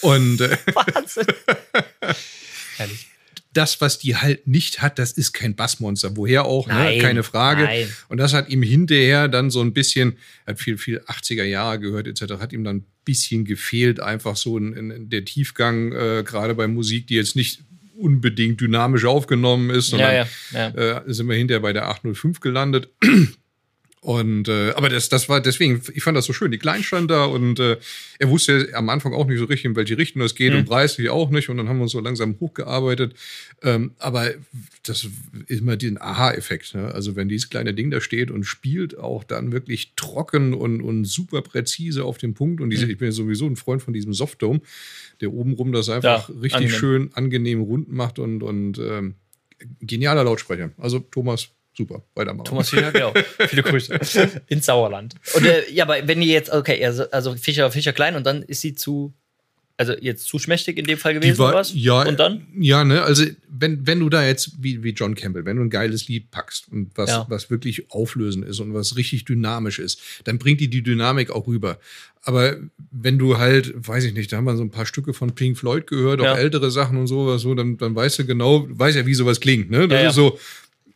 Und 0.00 0.40
äh, 0.40 0.56
Wahnsinn. 0.74 1.26
Herrlich. 2.76 3.06
Das, 3.52 3.80
was 3.80 3.98
die 3.98 4.16
halt 4.16 4.46
nicht 4.46 4.82
hat, 4.82 4.98
das 4.98 5.12
ist 5.12 5.32
kein 5.32 5.54
Bassmonster. 5.56 6.16
Woher 6.16 6.44
auch, 6.44 6.66
ne? 6.66 6.74
nein, 6.74 6.96
ne? 6.96 7.02
keine 7.02 7.22
Frage. 7.22 7.64
Nein. 7.64 7.88
Und 8.08 8.18
das 8.18 8.34
hat 8.34 8.50
ihm 8.50 8.62
hinterher 8.62 9.28
dann 9.28 9.50
so 9.50 9.62
ein 9.62 9.72
bisschen, 9.72 10.18
hat 10.46 10.60
viel, 10.60 10.76
viel 10.76 11.00
80er 11.00 11.44
Jahre 11.44 11.80
gehört 11.80 12.06
etc., 12.06 12.34
hat 12.38 12.52
ihm 12.52 12.64
dann 12.64 12.76
ein 12.76 12.86
bisschen 13.06 13.46
gefehlt, 13.46 13.98
einfach 14.00 14.36
so 14.36 14.58
in, 14.58 14.74
in 14.90 15.08
der 15.08 15.24
Tiefgang, 15.24 15.92
äh, 15.92 16.22
gerade 16.22 16.54
bei 16.54 16.66
Musik, 16.66 17.06
die 17.06 17.14
jetzt 17.14 17.34
nicht 17.34 17.62
unbedingt 17.96 18.60
dynamisch 18.60 19.04
aufgenommen 19.04 19.70
ist, 19.70 19.88
sondern 19.88 20.14
ja, 20.14 20.28
ja, 20.52 20.72
ja. 20.74 20.98
Äh, 20.98 21.02
sind 21.06 21.28
wir 21.28 21.36
hinterher 21.36 21.60
bei 21.60 21.72
der 21.72 21.88
805 21.88 22.40
gelandet. 22.40 22.90
Und 24.06 24.46
äh, 24.46 24.70
aber 24.76 24.88
das, 24.88 25.08
das 25.08 25.28
war 25.28 25.40
deswegen, 25.40 25.82
ich 25.92 26.00
fand 26.04 26.16
das 26.16 26.26
so 26.26 26.32
schön. 26.32 26.52
Die 26.52 26.58
Klein 26.58 26.84
stand 26.84 27.10
da 27.10 27.24
und 27.24 27.58
äh, 27.58 27.76
er 28.20 28.30
wusste 28.30 28.68
ja 28.70 28.76
am 28.78 28.88
Anfang 28.88 29.12
auch 29.12 29.26
nicht 29.26 29.40
so 29.40 29.46
richtig, 29.46 29.64
in 29.64 29.74
welche 29.74 29.98
Richtung 29.98 30.22
das 30.22 30.36
geht 30.36 30.52
Mhm. 30.52 30.60
und 30.60 30.64
preislich 30.66 31.10
auch 31.10 31.28
nicht. 31.30 31.48
Und 31.48 31.56
dann 31.56 31.68
haben 31.68 31.78
wir 31.78 31.82
uns 31.82 31.90
so 31.90 31.98
langsam 31.98 32.36
hochgearbeitet. 32.38 33.16
Ähm, 33.64 33.96
aber 33.98 34.30
das 34.84 35.08
ist 35.48 35.60
immer 35.60 35.76
den 35.76 36.00
Aha-Effekt. 36.00 36.76
Ne? 36.76 36.94
Also 36.94 37.16
wenn 37.16 37.28
dieses 37.28 37.50
kleine 37.50 37.74
Ding 37.74 37.90
da 37.90 38.00
steht 38.00 38.30
und 38.30 38.44
spielt 38.44 38.96
auch 38.96 39.24
dann 39.24 39.50
wirklich 39.50 39.94
trocken 39.96 40.54
und, 40.54 40.82
und 40.82 41.04
super 41.04 41.42
präzise 41.42 42.04
auf 42.04 42.16
den 42.16 42.34
Punkt. 42.34 42.60
Und 42.60 42.70
diese, 42.70 42.84
Mhm. 42.84 42.92
ich 42.92 42.98
bin 42.98 43.06
ja 43.08 43.12
sowieso 43.12 43.46
ein 43.46 43.56
Freund 43.56 43.82
von 43.82 43.92
diesem 43.92 44.12
Softdome, 44.14 44.60
der 45.20 45.32
obenrum 45.32 45.72
das 45.72 45.88
einfach 45.88 46.28
Ja, 46.28 46.34
richtig 46.36 46.54
angenehm. 46.54 46.78
schön 46.78 47.10
angenehm 47.14 47.60
rund 47.60 47.90
macht 47.92 48.20
und, 48.20 48.44
und 48.44 48.78
ähm, 48.78 49.16
genialer 49.80 50.22
Lautsprecher. 50.22 50.70
Also 50.78 51.00
Thomas, 51.00 51.48
super, 51.76 52.02
weitermachen. 52.14 52.44
Thomas 52.46 52.70
Fischer, 52.70 52.92
genau. 52.92 53.12
Viele 53.48 53.62
Grüße. 53.62 53.98
Ins 54.48 54.66
Sauerland. 54.66 55.14
Und 55.34 55.44
äh, 55.44 55.70
ja, 55.72 55.84
aber 55.84 56.06
wenn 56.08 56.22
ihr 56.22 56.32
jetzt, 56.32 56.50
okay, 56.50 56.84
also, 56.84 57.08
also 57.10 57.34
Fischer, 57.36 57.70
Fischer 57.70 57.92
klein 57.92 58.16
und 58.16 58.24
dann 58.24 58.42
ist 58.42 58.60
sie 58.62 58.74
zu, 58.74 59.12
also 59.78 59.92
jetzt 60.00 60.26
zu 60.26 60.38
schmächtig 60.38 60.78
in 60.78 60.86
dem 60.86 60.96
Fall 60.96 61.12
gewesen, 61.12 61.36
war- 61.38 61.50
oder 61.50 61.58
was? 61.58 61.72
Ja, 61.74 62.02
Und 62.08 62.18
dann? 62.18 62.46
Ja, 62.58 62.82
ne, 62.82 63.02
also 63.02 63.24
wenn, 63.50 63.86
wenn 63.86 64.00
du 64.00 64.08
da 64.08 64.26
jetzt, 64.26 64.52
wie, 64.62 64.82
wie 64.82 64.90
John 64.92 65.14
Campbell, 65.14 65.44
wenn 65.44 65.58
du 65.58 65.62
ein 65.64 65.68
geiles 65.70 66.08
Lied 66.08 66.30
packst 66.30 66.68
und 66.72 66.92
was, 66.96 67.10
Ja. 67.10 67.26
was 67.28 67.50
wirklich 67.50 67.90
auflösend 67.90 68.46
ist 68.46 68.58
und 68.60 68.72
was 68.72 68.96
richtig 68.96 69.26
dynamisch 69.26 69.78
ist, 69.78 70.00
dann 70.24 70.38
bringt 70.38 70.60
die 70.62 70.68
die 70.70 70.82
Dynamik 70.82 71.30
auch 71.30 71.46
rüber. 71.46 71.78
Aber 72.22 72.56
wenn 72.90 73.18
du 73.18 73.36
halt, 73.38 73.74
weiß 73.76 74.04
ich 74.04 74.14
nicht, 74.14 74.32
da 74.32 74.38
haben 74.38 74.44
wir 74.46 74.56
so 74.56 74.62
ein 74.62 74.70
paar 74.70 74.86
Stücke 74.86 75.12
von 75.12 75.34
Pink 75.34 75.58
Floyd 75.58 75.86
gehört, 75.86 76.20
Ja. 76.22 76.32
auch 76.32 76.38
ältere 76.38 76.70
Sachen 76.70 76.96
und 76.96 77.06
sowas, 77.06 77.42
so, 77.42 77.54
dann, 77.54 77.76
dann 77.76 77.94
weißt 77.94 78.18
du 78.20 78.24
genau, 78.24 78.66
weiß 78.70 78.94
ja, 78.96 79.04
wie 79.06 79.14
sowas 79.14 79.40
klingt, 79.40 79.70
ne? 79.70 79.86
Das 79.86 79.96
Ja, 79.98 80.02
ja. 80.04 80.08
ist 80.08 80.14
so, 80.16 80.38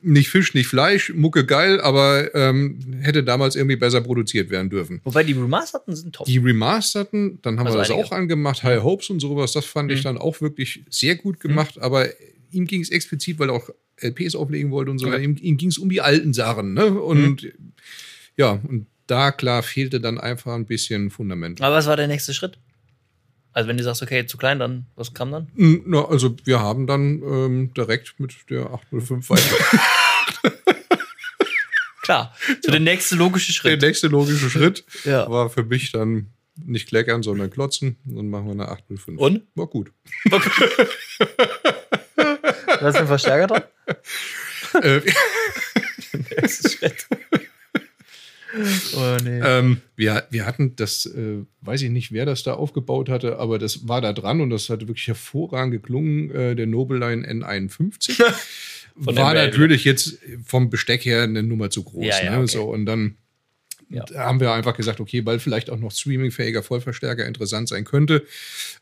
nicht 0.03 0.29
Fisch, 0.31 0.55
nicht 0.55 0.67
Fleisch, 0.67 1.13
Mucke 1.15 1.45
geil, 1.45 1.81
aber 1.81 2.35
ähm, 2.35 2.79
hätte 3.03 3.23
damals 3.23 3.55
irgendwie 3.57 3.77
besser 3.77 4.01
produziert 4.01 4.49
werden 4.51 4.71
dürfen. 4.71 5.01
Wobei 5.05 5.25
die 5.25 5.33
Remasterten 5.33 5.95
sind 5.95 6.15
top. 6.15 6.27
Die 6.27 6.39
Remasterten, 6.39 7.39
dann 7.43 7.59
haben 7.59 7.67
Also 7.67 7.79
wir 7.79 7.83
das 7.83 7.91
einige. 7.91 8.07
auch 8.07 8.13
angemacht, 8.13 8.63
High 8.63 8.83
Hopes 8.83 9.11
und 9.11 9.21
sowas, 9.21 9.53
das 9.53 9.67
fand 9.67 9.91
ich 9.93 10.01
Mhm. 10.01 10.05
dann 10.05 10.19
auch 10.19 10.41
wirklich 10.41 10.85
sehr 10.89 11.17
gut 11.17 11.41
gemacht, 11.41 11.79
aber 11.81 12.07
ihm 12.51 12.67
ging 12.67 12.81
es 12.81 12.91
explizit, 12.91 13.39
weil 13.39 13.51
er 13.51 13.55
auch 13.55 13.71
LPs 14.03 14.35
auflegen 14.35 14.71
wollte 14.71 14.91
und 14.91 14.99
so, 14.99 15.09
Ja. 15.09 15.19
ihm, 15.19 15.37
ihm 15.41 15.57
ging 15.57 15.69
es 15.69 15.79
um 15.79 15.91
die 15.91 16.01
alten 16.01 16.33
Sachen, 16.33 16.73
ne? 16.75 16.87
Und 16.87 17.43
Mhm. 17.43 17.53
ja, 18.37 18.53
und 18.67 18.87
da 19.07 19.33
klar 19.33 19.63
fehlte 19.63 20.01
dann 20.01 20.19
einfach 20.19 20.55
ein 20.55 20.67
bisschen 20.67 21.11
Fundament. 21.11 21.61
aber 21.61 21.77
was 21.77 21.87
war 21.87 21.97
der 21.97 22.07
nächste 22.09 22.33
Schritt? 22.33 22.59
Also 23.53 23.69
wenn 23.69 23.77
du 23.77 23.83
sagst, 23.85 24.03
okay, 24.03 24.27
zu 24.27 24.37
klein, 24.39 24.59
dann 24.61 24.87
was 24.97 25.13
kam 25.15 25.33
dann? 25.33 25.49
Mm, 25.55 25.83
Na, 25.87 26.05
also 26.07 26.37
wir 26.45 26.61
haben 26.61 26.87
dann 26.87 27.23
ähm, 27.23 27.75
direkt 27.75 28.19
mit 28.21 28.35
der 28.49 28.71
805 28.73 29.29
weiter. 29.31 29.57
Klar, 32.03 32.35
so 32.63 32.71
der 32.71 32.81
nächste 32.81 33.15
logische 33.17 33.49
der 33.49 33.55
Schritt. 33.55 33.83
nächste 33.83 34.07
logische 34.09 34.51
Schritt 34.51 34.85
Ja. 35.05 35.29
war 35.31 35.51
für 35.51 35.63
mich 35.65 35.93
dann 35.93 36.29
nicht 36.65 36.89
kleckern, 36.89 37.23
sondern 37.23 37.51
klotzen. 37.51 37.97
Dann 38.05 38.29
machen 38.31 38.47
wir 38.47 38.53
eine 38.53 38.69
805. 38.69 39.19
Und? 39.19 39.43
War 39.55 39.67
gut. 39.67 39.93
Was 42.81 42.95
ist 42.95 43.01
ein 43.01 43.07
Verstärker 43.07 43.47
dran? 43.47 43.63
äh, 44.83 45.01
Schritt. 46.49 47.07
Oh 48.97 49.17
nee. 49.23 49.41
Ähm, 49.45 49.81
wir, 49.97 50.25
wir 50.31 50.47
hatten 50.47 50.75
das, 50.77 51.07
äh, 51.07 51.45
weiß 51.61 51.83
ich 51.83 51.91
nicht, 51.91 52.13
wer 52.13 52.27
das 52.27 52.43
da 52.43 52.55
aufgebaut 52.55 53.09
hatte, 53.09 53.39
aber 53.39 53.59
das 53.59 53.87
war 53.89 54.01
da 54.01 54.13
dran 54.13 54.41
und 54.41 54.51
das 54.51 54.69
hat 54.71 54.81
wirklich 54.81 55.07
hervorragend 55.07 55.73
geklungen, 55.73 56.31
äh, 56.31 56.57
der 56.57 56.67
Nobelline 56.67 57.27
N51. 57.27 58.23
Von 59.03 59.17
war 59.17 59.35
Welt. 59.35 59.51
natürlich 59.53 59.85
jetzt 59.85 60.19
vom 60.45 60.69
Besteck 60.69 61.05
her 61.05 61.23
eine 61.23 61.43
Nummer 61.43 61.71
zu 61.71 61.85
groß. 61.85 62.05
Ja, 62.07 62.25
ja, 62.25 62.31
ne? 62.33 62.39
okay. 62.39 62.47
so, 62.49 62.65
und 62.65 62.85
dann 62.87 63.17
Ja. 63.89 64.05
haben 64.15 64.41
wir 64.41 64.53
einfach 64.53 64.77
gesagt, 64.77 65.01
okay, 65.01 65.25
weil 65.25 65.39
vielleicht 65.39 65.71
auch 65.71 65.79
noch 65.79 65.93
streamingfähiger 65.93 66.63
Vollverstärker 66.63 67.25
interessant 67.25 67.69
sein 67.69 67.85
könnte, 67.85 68.27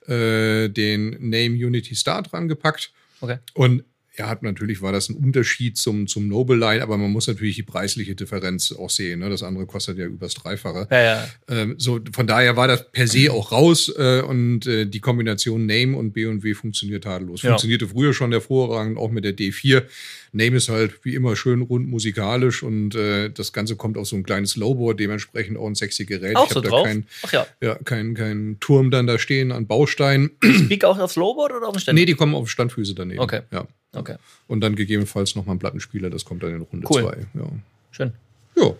äh, 0.08 0.68
den 0.70 1.10
Name 1.30 1.54
Unity 1.54 1.94
Star 1.94 2.22
dran 2.22 2.48
gepackt. 2.48 2.90
Okay. 3.20 3.38
Und 3.54 3.84
ja, 4.18 4.28
hat 4.28 4.42
natürlich 4.42 4.82
war 4.82 4.92
das 4.92 5.08
ein 5.08 5.16
Unterschied 5.16 5.76
zum, 5.76 6.06
zum 6.06 6.28
Noble 6.28 6.56
Line, 6.56 6.82
aber 6.82 6.96
man 6.96 7.10
muss 7.10 7.26
natürlich 7.28 7.56
die 7.56 7.62
preisliche 7.62 8.14
Differenz 8.14 8.72
auch 8.72 8.90
sehen. 8.90 9.20
Ne? 9.20 9.30
Das 9.30 9.42
andere 9.42 9.66
kostet 9.66 9.98
ja 9.98 10.06
übers 10.06 10.34
Dreifache. 10.34 10.88
Ja, 10.90 11.00
ja. 11.00 11.28
Ähm, 11.48 11.76
so, 11.78 12.00
von 12.12 12.26
daher 12.26 12.56
war 12.56 12.68
das 12.68 12.90
per 12.90 13.06
se 13.06 13.32
auch 13.32 13.52
raus 13.52 13.92
äh, 13.96 14.20
und 14.20 14.66
äh, 14.66 14.86
die 14.86 15.00
Kombination 15.00 15.66
Name 15.66 15.96
und 15.96 16.12
B&W 16.12 16.54
funktioniert 16.54 17.04
tadellos. 17.04 17.42
Ja. 17.42 17.50
Funktionierte 17.50 17.88
früher 17.88 18.12
schon 18.12 18.32
hervorragend, 18.32 18.98
auch 18.98 19.10
mit 19.10 19.24
der 19.24 19.36
D4. 19.36 19.84
Name 20.32 20.56
ist 20.56 20.68
halt 20.68 21.04
wie 21.04 21.14
immer 21.14 21.36
schön 21.36 21.62
rund 21.62 21.88
musikalisch 21.88 22.62
und 22.62 22.94
äh, 22.94 23.30
das 23.30 23.52
Ganze 23.52 23.76
kommt 23.76 23.96
auf 23.96 24.08
so 24.08 24.16
ein 24.16 24.24
kleines 24.24 24.56
Lowboard, 24.56 25.00
dementsprechend 25.00 25.56
auch 25.56 25.66
ein 25.66 25.74
sexy 25.74 26.04
Gerät. 26.04 26.36
Auch 26.36 26.44
ich 26.44 26.50
so 26.50 26.56
habe 26.56 26.68
da 26.68 26.70
drauf? 26.70 26.86
keinen 26.86 27.06
Ach 27.22 27.32
ja. 27.32 27.46
ja, 27.62 27.74
kein, 27.76 28.14
kein 28.14 28.56
Turm 28.60 28.90
dann 28.90 29.06
da 29.06 29.18
stehen 29.18 29.52
an 29.52 29.66
Bausteinen. 29.66 30.30
Speak 30.42 30.84
auch 30.84 30.98
aufs 30.98 31.16
Lowboard 31.16 31.52
oder 31.52 31.68
auf 31.68 31.74
den 31.74 31.80
Ständer? 31.80 32.00
nee, 32.00 32.06
die 32.06 32.14
kommen 32.14 32.34
auf 32.34 32.50
Standfüße 32.50 32.94
daneben. 32.94 33.20
Okay. 33.20 33.42
Ja. 33.52 33.66
Okay, 33.92 34.16
Und 34.46 34.60
dann 34.60 34.76
gegebenenfalls 34.76 35.34
nochmal 35.34 35.56
ein 35.56 35.58
Plattenspieler, 35.58 36.10
das 36.10 36.24
kommt 36.24 36.42
dann 36.42 36.54
in 36.54 36.60
Runde 36.62 36.86
Cool. 36.90 37.02
2. 37.02 37.26
Ja. 37.34 37.48
schön. 37.90 38.12
ja, 38.56 38.74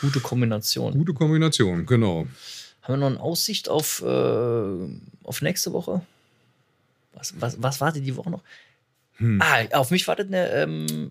Gute 0.00 0.20
Kombination. 0.20 0.92
gute 0.94 1.12
Kombination, 1.14 1.86
genau. 1.86 2.26
Haben 2.82 2.94
wir 2.94 2.96
noch 2.96 3.06
eine 3.06 3.20
Aussicht 3.20 3.68
auf, 3.68 4.02
äh, 4.02 4.88
auf 5.24 5.42
nächste 5.42 5.72
Woche? 5.72 6.00
Was, 7.14 7.34
was, 7.40 7.62
was 7.62 7.80
wartet 7.80 8.04
die 8.04 8.16
Woche 8.16 8.30
noch? 8.30 8.42
Hm. 9.16 9.40
Ah, 9.40 9.64
auf 9.78 9.90
mich 9.90 10.08
wartet 10.08 10.28
eine, 10.28 10.50
ähm, 10.50 11.10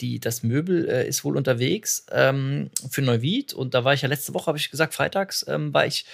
die, 0.00 0.18
das 0.18 0.42
Möbel 0.42 0.88
äh, 0.88 1.06
ist 1.06 1.22
wohl 1.24 1.36
unterwegs 1.36 2.06
ähm, 2.10 2.70
für 2.90 3.02
Neuwied. 3.02 3.52
Und 3.52 3.74
da 3.74 3.84
war 3.84 3.92
ich 3.94 4.02
ja 4.02 4.08
letzte 4.08 4.32
Woche, 4.34 4.46
habe 4.46 4.58
ich 4.58 4.70
gesagt, 4.70 4.94
freitags 4.94 5.44
ähm, 5.48 5.74
war 5.74 5.86
ich 5.86 6.06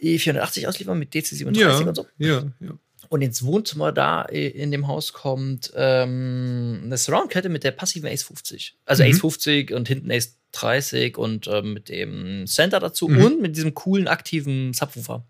E480 0.00 0.66
ausliefern 0.68 0.98
mit 0.98 1.12
DC37 1.12 1.58
Ja, 1.58 1.76
und 1.78 1.94
so. 1.96 2.06
ja, 2.18 2.44
ja. 2.60 2.70
Und 3.12 3.20
ins 3.20 3.44
Wohnzimmer 3.44 3.92
da 3.92 4.22
äh, 4.22 4.48
in 4.48 4.70
dem 4.70 4.86
Haus 4.86 5.12
kommt 5.12 5.70
ähm, 5.76 6.80
eine 6.84 6.96
Surround-Kette 6.96 7.50
mit 7.50 7.62
der 7.62 7.72
passiven 7.72 8.08
Ace 8.08 8.22
50. 8.22 8.74
Also 8.86 9.02
Mhm. 9.04 9.10
Ace 9.10 9.20
50 9.20 9.72
und 9.72 9.86
hinten 9.86 10.10
Ace 10.10 10.38
30 10.52 11.18
und 11.18 11.46
ähm, 11.46 11.74
mit 11.74 11.90
dem 11.90 12.46
Center 12.46 12.80
dazu 12.80 13.08
Mhm. 13.08 13.22
und 13.24 13.42
mit 13.42 13.54
diesem 13.54 13.74
coolen 13.74 14.08
aktiven 14.08 14.72
Subwoofer. 14.72 15.26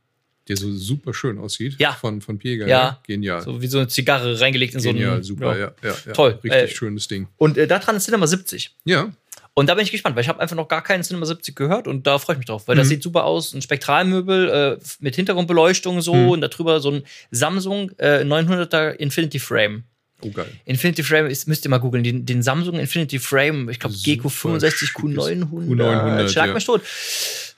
Der 0.49 0.57
so 0.57 0.73
super 0.73 1.13
schön 1.13 1.39
aussieht. 1.39 1.75
Ja. 1.81 1.93
Von, 1.93 2.21
von 2.21 2.39
Piega. 2.39 2.69
Ja. 2.69 2.91
ne? 2.93 2.99
Genial. 3.05 3.43
So 3.43 3.61
wie 3.61 3.67
so 3.67 3.79
eine 3.79 3.89
Zigarre 3.89 4.41
reingelegt 4.41 4.75
in 4.75 4.81
so 4.81 4.89
Genial, 4.93 5.15
einen. 5.15 5.23
super, 5.25 5.59
ja. 5.59 5.73
ja. 5.83 5.91
ja, 5.91 5.97
ja. 6.07 6.13
Toll. 6.13 6.39
Richtig 6.43 6.53
Äh, 6.53 6.69
schönes 6.69 7.09
Ding. 7.09 7.27
Und 7.37 7.59
äh, 7.59 7.67
da 7.67 7.81
dran 7.81 7.97
ist 7.97 8.05
Cinema 8.05 8.29
70. 8.29 8.77
Ja, 8.85 9.13
Und 9.55 9.69
da 9.69 9.75
bin 9.75 9.85
ich 9.85 9.91
gespannt, 9.93 10.17
weil 10.17 10.23
ich 10.23 10.29
habe 10.29 10.41
einfach 10.41 10.57
noch 10.57 10.69
gar 10.69 10.83
keinen 10.83 11.03
Cinema 11.03 11.27
70 11.27 11.55
gehört 11.55 11.87
und 11.87 12.07
da 12.07 12.19
freue 12.19 12.35
ich 12.37 12.39
mich 12.39 12.47
drauf, 12.47 12.67
weil 12.69 12.77
das 12.77 12.87
Mhm. 12.87 12.91
sieht 12.91 13.03
super 13.03 13.25
aus. 13.25 13.53
Ein 13.53 13.61
Spektralmöbel 13.61 14.49
äh, 14.81 14.85
mit 15.01 15.15
Hintergrundbeleuchtung 15.15 16.01
so 16.01 16.15
Mhm. 16.15 16.29
und 16.31 16.41
darüber 16.41 16.81
so 16.81 16.91
ein 16.91 17.03
Samsung 17.31 17.91
äh, 17.99 18.25
900er 18.25 18.93
Infinity 18.93 19.39
Frame. 19.39 19.85
oh 20.25 20.31
geil. 20.31 20.47
Infinity 20.65 21.03
Frame 21.03 21.27
ist, 21.27 21.49
müsst 21.49 21.67
ihr 21.67 21.69
mal 21.69 21.79
googeln, 21.79 22.03
den, 22.05 22.25
den 22.25 22.43
Samsung 22.43 22.79
Infinity 22.79 23.19
Frame, 23.19 23.69
ich 23.69 23.79
glaube 23.81 23.95
GQ65 23.97 24.71
schickes 24.71 24.95
Q900, 24.95 25.51
Q900, 25.51 26.29
schlag 26.29 26.47
ja. 26.47 26.55
mich 26.55 26.65
tot. 26.65 26.81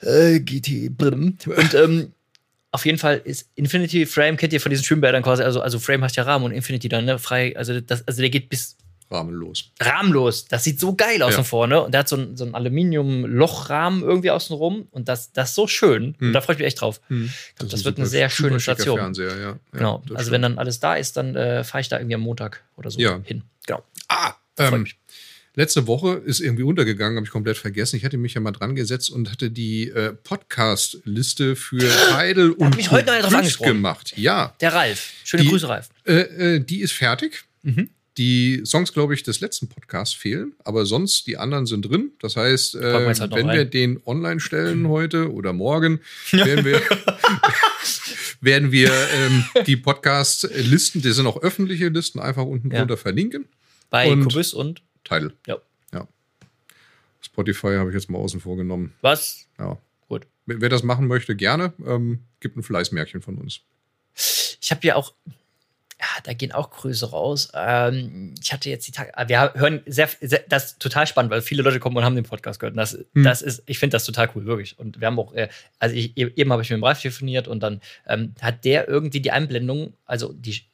Äh, 0.01 0.39
GT, 0.39 0.89
blum. 0.97 1.37
Und 1.45 1.73
ähm, 1.75 2.11
auf 2.71 2.85
jeden 2.85 2.97
Fall 2.97 3.21
ist 3.23 3.47
Infinity 3.55 4.05
Frame, 4.05 4.35
kennt 4.35 4.51
ihr 4.51 4.59
von 4.59 4.69
diesen 4.71 4.83
Schwimmbädern 4.83 5.23
quasi, 5.23 5.43
also, 5.43 5.61
also 5.61 5.79
Frame 5.79 6.03
heißt 6.03 6.17
ja 6.17 6.23
Rahmen 6.23 6.43
und 6.45 6.51
Infinity 6.51 6.89
dann, 6.89 7.05
ne, 7.05 7.19
frei, 7.19 7.55
also, 7.55 7.79
das, 7.79 8.05
also 8.05 8.19
der 8.19 8.29
geht 8.31 8.49
bis 8.49 8.75
Rahmenlos. 9.11 9.71
rahmenlos. 9.79 10.45
Das 10.45 10.63
sieht 10.63 10.79
so 10.79 10.95
geil 10.95 11.21
aus 11.21 11.31
Ja. 11.31 11.35
von 11.37 11.45
vorne. 11.45 11.81
Und 11.83 11.91
der 11.93 11.99
hat 11.99 12.07
so 12.09 12.15
ein, 12.17 12.35
so 12.35 12.43
ein 12.45 12.55
Aluminium-Lochrahmen 12.55 14.01
irgendwie 14.03 14.31
außen 14.31 14.55
rum. 14.55 14.87
Und 14.91 15.07
das, 15.07 15.31
das 15.31 15.49
ist 15.49 15.55
so 15.55 15.67
schön. 15.67 16.15
Hm. 16.19 16.27
Und 16.27 16.33
da 16.33 16.41
freue 16.41 16.55
ich 16.55 16.59
mich 16.59 16.67
echt 16.67 16.81
drauf. 16.81 16.99
Hm. 17.07 17.31
Das 17.57 17.67
ist 17.73 17.81
ein 17.81 17.85
wird 17.85 17.97
eine 17.97 18.05
super- 18.05 18.09
sehr 18.11 18.29
super 18.29 18.47
schöne 18.49 18.59
Station. 18.59 18.97
Fernseher, 18.97 19.37
ja. 19.39 19.59
Genau. 19.71 19.97
Ja, 19.97 20.09
das 20.09 20.17
also, 20.17 20.31
wenn 20.31 20.41
stimmt. 20.41 20.43
dann 20.43 20.59
alles 20.59 20.79
da 20.79 20.95
ist, 20.95 21.17
dann 21.17 21.35
äh, 21.35 21.63
fahre 21.63 21.81
ich 21.81 21.89
da 21.89 21.97
irgendwie 21.99 22.15
am 22.15 22.21
Montag 22.21 22.63
oder 22.77 22.89
so 22.91 22.99
hin. 22.99 23.43
Genau. 23.67 23.83
Ah, 24.07 24.33
Freut 24.57 24.73
ähm, 24.73 24.81
mich. 24.83 24.97
letzte 25.55 25.85
Woche 25.87 26.13
ist 26.25 26.39
irgendwie 26.39 26.63
untergegangen, 26.63 27.17
habe 27.17 27.25
ich 27.25 27.31
komplett 27.31 27.57
vergessen. 27.57 27.95
Ich 27.97 28.05
hatte 28.05 28.17
mich 28.17 28.33
ja 28.33 28.41
mal 28.41 28.51
dran 28.51 28.75
gesetzt 28.75 29.09
und 29.11 29.31
hatte 29.31 29.49
die 29.51 29.89
äh, 29.89 30.13
Podcast-Liste 30.13 31.55
für 31.55 31.77
Tidal 32.09 32.51
und 32.51 32.75
mich 32.75 32.91
heute 32.91 33.11
noch 33.21 33.59
gemacht. 33.59 34.13
Ja, 34.17 34.55
Der 34.61 34.73
Ralf. 34.73 35.11
Schöne 35.23 35.43
Die- 35.43 35.49
Grüße, 35.49 35.67
Ralf. 35.69 35.89
äh, 36.05 36.13
äh, 36.55 36.59
die 36.59 36.81
ist 36.81 36.93
fertig. 36.93 37.43
Mhm. 37.63 37.89
Die 38.17 38.61
Songs, 38.65 38.93
glaube 38.93 39.13
ich, 39.13 39.23
des 39.23 39.41
letzten 39.41 39.67
Podcasts 39.67 40.15
fehlen, 40.15 40.53
aber 40.63 40.85
sonst 40.85 41.27
die 41.27 41.35
anderen 41.37 41.65
sind 41.65 41.81
drin. 41.83 42.11
Das 42.21 42.37
heißt, 42.37 42.75
äh, 42.75 42.93
halt 42.93 43.19
wenn 43.33 43.47
rein. 43.49 43.57
wir 43.57 43.65
den 43.65 44.01
online 44.05 44.39
stellen 44.39 44.87
heute 44.87 45.31
oder 45.33 45.51
morgen, 45.51 45.99
werden 46.31 46.63
wir, 46.63 46.81
werden 48.41 48.71
wir 48.71 48.91
ähm, 49.13 49.43
die 49.65 49.75
Podcast-Listen, 49.75 51.01
die 51.01 51.11
sind 51.11 51.27
auch 51.27 51.41
öffentliche 51.41 51.89
Listen, 51.89 52.19
einfach 52.19 52.43
unten 52.45 52.71
Ja. 52.71 52.79
drunter 52.79 52.97
verlinken. 52.97 53.47
Bei 53.89 54.09
Und- 54.11 54.23
Kubus 54.23 54.53
und 54.53 54.81
Title. 55.03 55.33
Ja. 55.45 55.57
ja. 55.93 56.07
Spotify 57.21 57.75
habe 57.75 57.89
ich 57.89 57.95
jetzt 57.95 58.09
mal 58.09 58.17
außen 58.19 58.39
vor 58.39 58.55
genommen. 58.57 58.93
was? 59.01 59.47
Ja. 59.59 59.77
Gut. 60.07 60.25
Wer 60.45 60.61
wer 60.61 60.69
das 60.69 60.83
machen 60.83 61.07
möchte, 61.07 61.35
gerne. 61.35 61.73
Ähm, 61.85 62.19
gibt 62.39 62.55
ein 62.57 62.63
Fleißmärkchen 62.63 63.21
von 63.21 63.37
uns. 63.37 63.59
Ich 64.61 64.71
habe 64.71 64.85
ja 64.87 64.95
auch. 64.95 65.13
Ja, 65.99 66.07
da 66.23 66.33
gehen 66.33 66.51
auch 66.51 66.71
Grüße 66.71 67.09
raus. 67.11 67.49
Ähm, 67.53 68.35
ich 68.41 68.51
hatte 68.51 68.69
jetzt 68.69 68.85
die 68.87 68.91
Tage, 68.91 69.11
wir 69.27 69.53
hören 69.53 69.81
sehr, 69.85 70.09
sehr, 70.19 70.43
das 70.49 70.65
ist 70.65 70.79
total 70.79 71.07
spannend, 71.07 71.31
weil 71.31 71.41
viele 71.41 71.63
Leute 71.63 71.79
kommen 71.79 71.95
und 71.95 72.03
haben 72.03 72.15
den 72.15 72.25
Podcast 72.25 72.59
gehört. 72.59 72.73
Und 72.73 72.77
das, 72.77 72.97
hm. 73.13 73.23
das 73.23 73.41
ist, 73.41 73.63
ich 73.65 73.79
finde 73.79 73.95
das 73.95 74.05
total 74.05 74.29
cool, 74.35 74.45
wirklich. 74.45 74.77
Und 74.77 74.99
wir 74.99 75.07
haben 75.07 75.17
auch, 75.19 75.33
äh, 75.33 75.47
also 75.79 75.95
ich, 75.95 76.17
eben 76.17 76.51
habe 76.51 76.61
ich 76.61 76.69
mit 76.69 76.77
dem 76.77 76.83
Ralf 76.83 77.01
telefoniert 77.01 77.47
und 77.47 77.61
dann 77.63 77.81
ähm, 78.07 78.33
hat 78.41 78.65
der 78.65 78.89
irgendwie 78.89 79.21
die 79.21 79.31
Einblendung, 79.31 79.93
also 80.05 80.33
die, 80.33 80.51
ich 80.51 80.69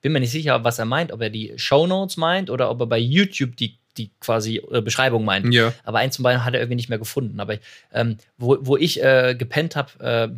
bin 0.00 0.12
mir 0.12 0.20
nicht 0.20 0.30
sicher, 0.30 0.62
was 0.62 0.78
er 0.78 0.84
meint, 0.84 1.12
ob 1.12 1.20
er 1.20 1.30
die 1.30 1.52
Show 1.56 1.86
Notes 1.86 2.16
meint 2.16 2.48
oder 2.48 2.70
ob 2.70 2.80
er 2.80 2.86
bei 2.86 2.98
YouTube 2.98 3.56
die 3.56 3.76
die 3.96 4.10
quasi 4.20 4.62
äh, 4.70 4.80
Beschreibung 4.80 5.24
meint. 5.24 5.52
Ja. 5.52 5.72
Aber 5.82 5.98
eins 5.98 6.14
zum 6.14 6.22
beiden 6.22 6.44
hat 6.44 6.54
er 6.54 6.60
irgendwie 6.60 6.76
nicht 6.76 6.88
mehr 6.88 6.98
gefunden. 6.98 7.40
Aber 7.40 7.58
ähm, 7.92 8.18
wo, 8.38 8.56
wo 8.60 8.76
ich 8.76 9.02
äh, 9.02 9.34
gepennt 9.36 9.74
habe, 9.74 9.90
äh, 9.98 10.28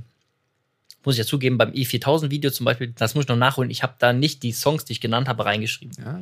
muss 1.05 1.15
ich 1.15 1.19
ja 1.19 1.27
zugeben, 1.27 1.59
beim 1.59 1.71
E4000-Video 1.73 2.51
zum 2.51 2.65
Beispiel, 2.65 2.93
das 2.97 3.15
muss 3.15 3.25
ich 3.25 3.29
noch 3.29 3.37
nachholen, 3.37 3.71
ich 3.71 3.83
habe 3.83 3.95
da 3.99 4.13
nicht 4.13 4.43
die 4.43 4.53
Songs, 4.53 4.85
die 4.85 4.93
ich 4.93 5.01
genannt 5.01 5.29
habe, 5.29 5.45
reingeschrieben. 5.45 5.97
Ja, 5.99 6.21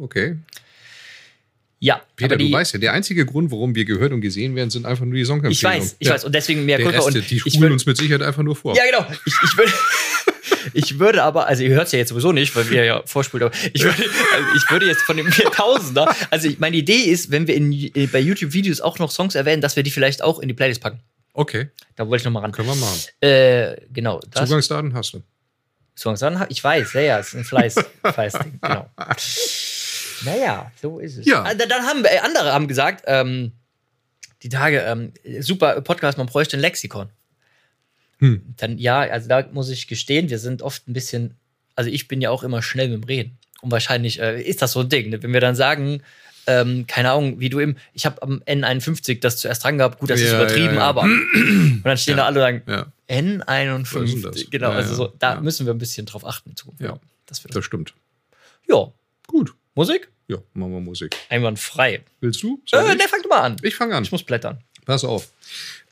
okay. 0.00 0.36
Ja, 1.82 2.02
Peter, 2.14 2.36
die, 2.36 2.50
du 2.50 2.52
weißt 2.52 2.74
ja, 2.74 2.78
der 2.78 2.92
einzige 2.92 3.24
Grund, 3.24 3.50
warum 3.50 3.74
wir 3.74 3.86
gehört 3.86 4.12
und 4.12 4.20
gesehen 4.20 4.54
werden, 4.54 4.68
sind 4.68 4.84
einfach 4.84 5.06
nur 5.06 5.14
die 5.14 5.24
Songempfehlungen. 5.24 5.78
Ich 5.78 5.84
weiß, 5.84 5.96
ich 5.98 6.08
ja. 6.08 6.14
weiß. 6.14 6.24
Und 6.24 6.34
deswegen 6.34 6.66
mehr 6.66 6.78
Kulpa. 6.78 7.00
Und 7.00 7.14
die 7.14 7.40
spulen 7.40 7.72
uns 7.72 7.86
mit 7.86 7.96
Sicherheit 7.96 8.20
einfach 8.20 8.42
nur 8.42 8.54
vor. 8.54 8.76
Ja, 8.76 8.82
genau. 8.84 9.06
Ich, 9.24 9.32
ich 9.42 9.56
würde, 9.56 9.72
ich 10.74 10.98
würde 10.98 11.22
aber, 11.22 11.46
also 11.46 11.62
ihr 11.62 11.70
hört 11.70 11.86
es 11.86 11.92
ja 11.92 11.98
jetzt 11.98 12.10
sowieso 12.10 12.32
nicht, 12.32 12.54
weil 12.54 12.68
wir 12.68 12.84
ja 12.84 13.02
vorspult, 13.06 13.42
aber 13.42 13.54
ich 13.72 13.82
würde, 13.82 13.96
also 13.96 14.48
ich 14.56 14.70
würde 14.70 14.86
jetzt 14.86 15.00
von 15.02 15.16
dem 15.16 15.28
4000er, 15.28 16.14
also 16.28 16.50
meine 16.58 16.76
Idee 16.76 17.00
ist, 17.00 17.30
wenn 17.30 17.46
wir 17.46 17.54
in, 17.54 17.70
bei 18.12 18.20
YouTube-Videos 18.20 18.82
auch 18.82 18.98
noch 18.98 19.10
Songs 19.10 19.34
erwähnen, 19.34 19.62
dass 19.62 19.76
wir 19.76 19.82
die 19.82 19.90
vielleicht 19.90 20.22
auch 20.22 20.38
in 20.38 20.48
die 20.48 20.54
Playlist 20.54 20.82
packen. 20.82 21.00
Okay. 21.32 21.70
Da 21.96 22.06
wollte 22.08 22.22
ich 22.22 22.24
noch 22.24 22.32
mal 22.32 22.40
ran. 22.40 22.52
Können 22.52 22.68
wir 22.68 22.74
machen. 22.74 23.00
Äh, 23.20 23.76
genau. 23.92 24.20
Zugangsdaten 24.20 24.94
hast 24.94 25.14
du. 25.14 25.22
Zugangsdaten, 25.94 26.46
ich 26.48 26.62
weiß, 26.62 26.94
ja, 26.94 27.00
ja, 27.00 27.18
ist 27.18 27.34
ein 27.34 27.44
Fleiß, 27.44 27.74
Fleißding, 28.02 28.58
genau. 28.62 28.88
Naja, 30.24 30.72
so 30.80 30.98
ist 30.98 31.18
es. 31.18 31.26
Ja. 31.26 31.42
Ah, 31.42 31.54
dann 31.54 31.82
haben 31.82 32.04
äh, 32.04 32.18
andere 32.22 32.52
haben 32.52 32.68
gesagt, 32.68 33.04
ähm, 33.06 33.52
die 34.42 34.48
Tage, 34.48 34.80
ähm, 34.80 35.12
super 35.40 35.80
Podcast, 35.82 36.16
man 36.16 36.26
bräuchte 36.26 36.56
ein 36.56 36.60
Lexikon. 36.60 37.10
Hm. 38.18 38.54
Dann 38.56 38.78
ja, 38.78 39.00
also 39.00 39.28
da 39.28 39.46
muss 39.52 39.68
ich 39.70 39.88
gestehen, 39.88 40.30
wir 40.30 40.38
sind 40.38 40.62
oft 40.62 40.88
ein 40.88 40.92
bisschen, 40.92 41.36
also 41.74 41.90
ich 41.90 42.08
bin 42.08 42.20
ja 42.20 42.30
auch 42.30 42.42
immer 42.42 42.62
schnell 42.62 42.88
mit 42.88 43.02
dem 43.02 43.06
Reden. 43.06 43.38
Und 43.60 43.70
wahrscheinlich 43.70 44.20
äh, 44.20 44.40
ist 44.40 44.62
das 44.62 44.72
so 44.72 44.80
ein 44.80 44.88
Ding. 44.88 45.10
Ne? 45.10 45.22
Wenn 45.22 45.32
wir 45.32 45.40
dann 45.40 45.54
sagen, 45.54 46.02
ähm, 46.46 46.86
keine 46.86 47.10
Ahnung, 47.10 47.40
wie 47.40 47.48
du 47.48 47.60
eben, 47.60 47.76
ich 47.92 48.06
habe 48.06 48.22
am 48.22 48.42
N51 48.46 49.20
das 49.20 49.38
zuerst 49.38 49.64
dran 49.64 49.78
gehabt, 49.78 49.98
gut, 49.98 50.10
das 50.10 50.20
ja, 50.20 50.26
ist 50.26 50.32
übertrieben, 50.34 50.74
ja, 50.74 50.80
ja. 50.80 50.82
aber 50.82 51.02
und 51.02 51.82
dann 51.84 51.98
stehen 51.98 52.16
da 52.16 52.26
alle 52.26 52.40
und 52.40 52.66
sagen, 52.66 52.86
N51, 53.08 54.50
genau, 54.50 54.70
also 54.70 54.94
so, 54.94 55.12
da 55.18 55.40
müssen 55.40 55.66
wir 55.66 55.74
ein 55.74 55.78
bisschen 55.78 56.06
drauf 56.06 56.24
achten. 56.24 56.54
Zu. 56.56 56.74
Ja, 56.78 56.98
das, 57.26 57.42
das 57.42 57.64
stimmt. 57.64 57.94
Ja. 58.68 58.92
Gut. 59.26 59.54
Musik? 59.74 60.08
Ja, 60.28 60.38
machen 60.54 60.72
wir 60.72 60.80
Musik. 60.80 61.16
Einwandfrei. 61.28 62.04
Willst 62.20 62.42
du? 62.42 62.62
Äh, 62.72 62.94
ne, 62.94 63.04
fang 63.08 63.22
du 63.22 63.28
mal 63.28 63.40
an. 63.40 63.56
Ich 63.62 63.74
fange 63.74 63.96
an. 63.96 64.02
Ich 64.02 64.12
muss 64.12 64.22
blättern. 64.22 64.58
Pass 64.84 65.04
auf. 65.04 65.30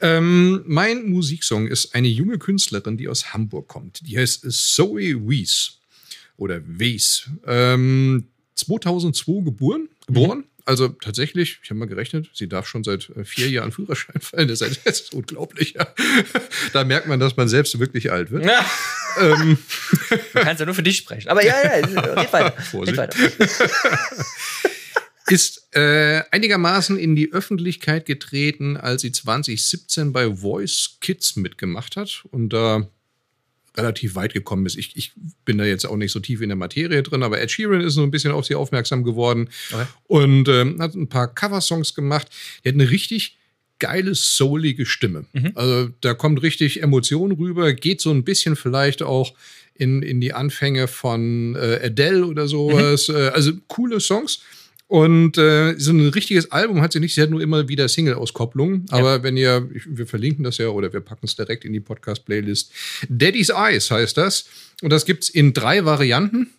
Ähm, 0.01 0.63
mein 0.67 1.09
Musiksong 1.09 1.67
ist 1.67 1.95
eine 1.95 2.09
junge 2.09 2.39
Künstlerin, 2.39 2.97
die 2.97 3.09
aus 3.09 3.33
Hamburg 3.33 3.69
kommt. 3.69 4.07
Die 4.07 4.19
heißt 4.19 4.45
Zoe 4.51 5.29
Wies. 5.29 5.79
Oder 6.37 6.61
Wies. 6.65 7.29
Ähm, 7.47 8.29
2002 8.59 9.45
geboren. 9.45 9.89
geboren. 10.07 10.39
Mhm. 10.39 10.45
Also 10.69 10.89
tatsächlich, 10.89 11.61
ich 11.63 11.71
habe 11.71 11.81
mal 11.81 11.87
gerechnet, 11.89 12.29
sie 12.35 12.47
darf 12.47 12.67
schon 12.67 12.85
seit 12.85 13.09
äh, 13.17 13.25
vier 13.25 13.49
Jahren 13.49 13.73
Führerschein 13.73 14.21
fallen. 14.21 14.49
Das 14.49 14.61
ist 14.61 15.15
unglaublich. 15.15 15.75
Ja. 15.75 15.87
Da 16.75 16.85
merkt 16.85 17.07
man, 17.07 17.19
dass 17.19 17.39
man 17.39 17.49
selbst 17.49 17.79
wirklich 17.79 18.13
alt 18.13 18.31
wird. 18.31 18.45
Ja. 18.49 18.65
Ähm. 19.19 19.59
Du 20.11 20.41
kannst 20.41 20.61
ja 20.61 20.67
nur 20.67 20.75
für 20.75 20.83
dich 20.83 20.99
sprechen. 20.99 21.29
Aber 21.31 21.43
ja, 21.45 21.55
ja, 21.65 21.71
red 22.15 22.33
weiter. 22.33 22.63
Vorsicht. 22.63 22.99
Red 22.99 23.19
weiter. 23.19 23.99
ist 25.29 25.75
äh, 25.75 26.23
einigermaßen 26.31 26.99
in 26.99 27.17
die 27.17 27.33
Öffentlichkeit 27.33 28.05
getreten, 28.05 28.77
als 28.77 29.03
sie 29.03 29.11
2017 29.11 30.13
bei 30.13 30.37
Voice 30.37 30.99
Kids 31.01 31.37
mitgemacht 31.37 31.97
hat 31.97 32.25
und 32.31 32.51
da 32.51 32.89
relativ 33.77 34.15
weit 34.15 34.33
gekommen 34.33 34.67
ist. 34.67 34.77
Ich, 34.77 34.97
ich, 34.97 35.13
bin 35.45 35.59
da 35.59 35.65
jetzt 35.65 35.87
auch 35.87 35.97
nicht 35.97 36.13
so 36.13 36.21
tief 36.21 36.41
in 36.41 36.49
der 36.49 36.57
Materie 36.57 37.03
drin, 37.03 37.23
aber 37.23 37.41
Ed 37.41 37.51
Sheeran 37.51 37.81
ist 37.81 37.95
so 37.95 38.03
ein 38.03 38.11
bisschen 38.11 38.33
auf 38.33 38.45
sie 38.45 38.55
aufmerksam 38.55 39.05
geworden 39.05 39.49
okay. 39.73 39.87
und 40.05 40.49
ähm, 40.49 40.81
hat 40.81 40.95
ein 40.95 41.09
paar 41.09 41.33
Coversongs 41.33 41.95
gemacht. 41.95 42.29
Die 42.65 42.69
hat 42.69 42.75
eine 42.75 42.91
richtig 42.91 43.39
geile, 43.79 44.15
soulige 44.15 44.87
Stimme. 44.87 45.25
Mhm. 45.33 45.53
Also 45.55 45.91
da 46.01 46.15
kommt 46.15 46.43
richtig 46.43 46.83
Emotion 46.83 47.33
rüber, 47.33 47.73
geht 47.73 48.01
so 48.01 48.11
ein 48.11 48.25
bisschen 48.25 48.57
vielleicht 48.57 49.03
auch 49.03 49.35
in, 49.75 50.03
in 50.03 50.21
die 50.21 50.33
Anfänge 50.33 50.89
von 50.89 51.55
äh, 51.55 51.81
Adele 51.85 52.27
oder 52.27 52.49
sowas. 52.49 53.09
Mhm. 53.09 53.17
Also 53.33 53.53
coole 53.69 54.01
Songs. 54.01 54.41
Und 54.89 55.37
äh, 55.37 55.75
so 55.79 55.93
ein 55.93 56.09
richtiges 56.09 56.51
Album 56.51 56.81
hat 56.81 56.95
sie 56.95 57.01
nicht. 57.01 57.15
Sie 57.15 57.21
hat 57.21 57.29
nur 57.29 57.43
immer 57.43 57.69
wieder 57.69 57.89
Single-Auskopplungen. 57.89 58.87
Aber 58.89 59.17
ja. 59.17 59.23
wenn 59.23 59.37
ihr, 59.37 59.69
wir 59.87 60.07
verlinken 60.07 60.45
das 60.45 60.57
ja 60.57 60.69
oder 60.69 60.93
wir 60.93 61.01
packen 61.01 61.27
es 61.27 61.37
direkt 61.37 61.67
in 61.67 61.75
die 61.75 61.81
Podcast-Playlist. 61.81 62.73
Daddy's 63.09 63.51
Eyes 63.51 63.91
heißt 63.91 64.17
das. 64.17 64.49
Und 64.81 64.91
das 64.91 65.05
gibt's 65.05 65.29
in 65.29 65.53
drei 65.53 65.85
Varianten. 65.85 66.55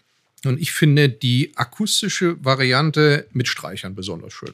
Und 0.46 0.62
ich 0.62 0.72
finde 0.72 1.10
die 1.10 1.54
akustische 1.56 2.38
Variante 2.44 3.28
mit 3.34 3.48
Streichern 3.48 3.96
besonders 3.96 4.32
schön. 4.32 4.54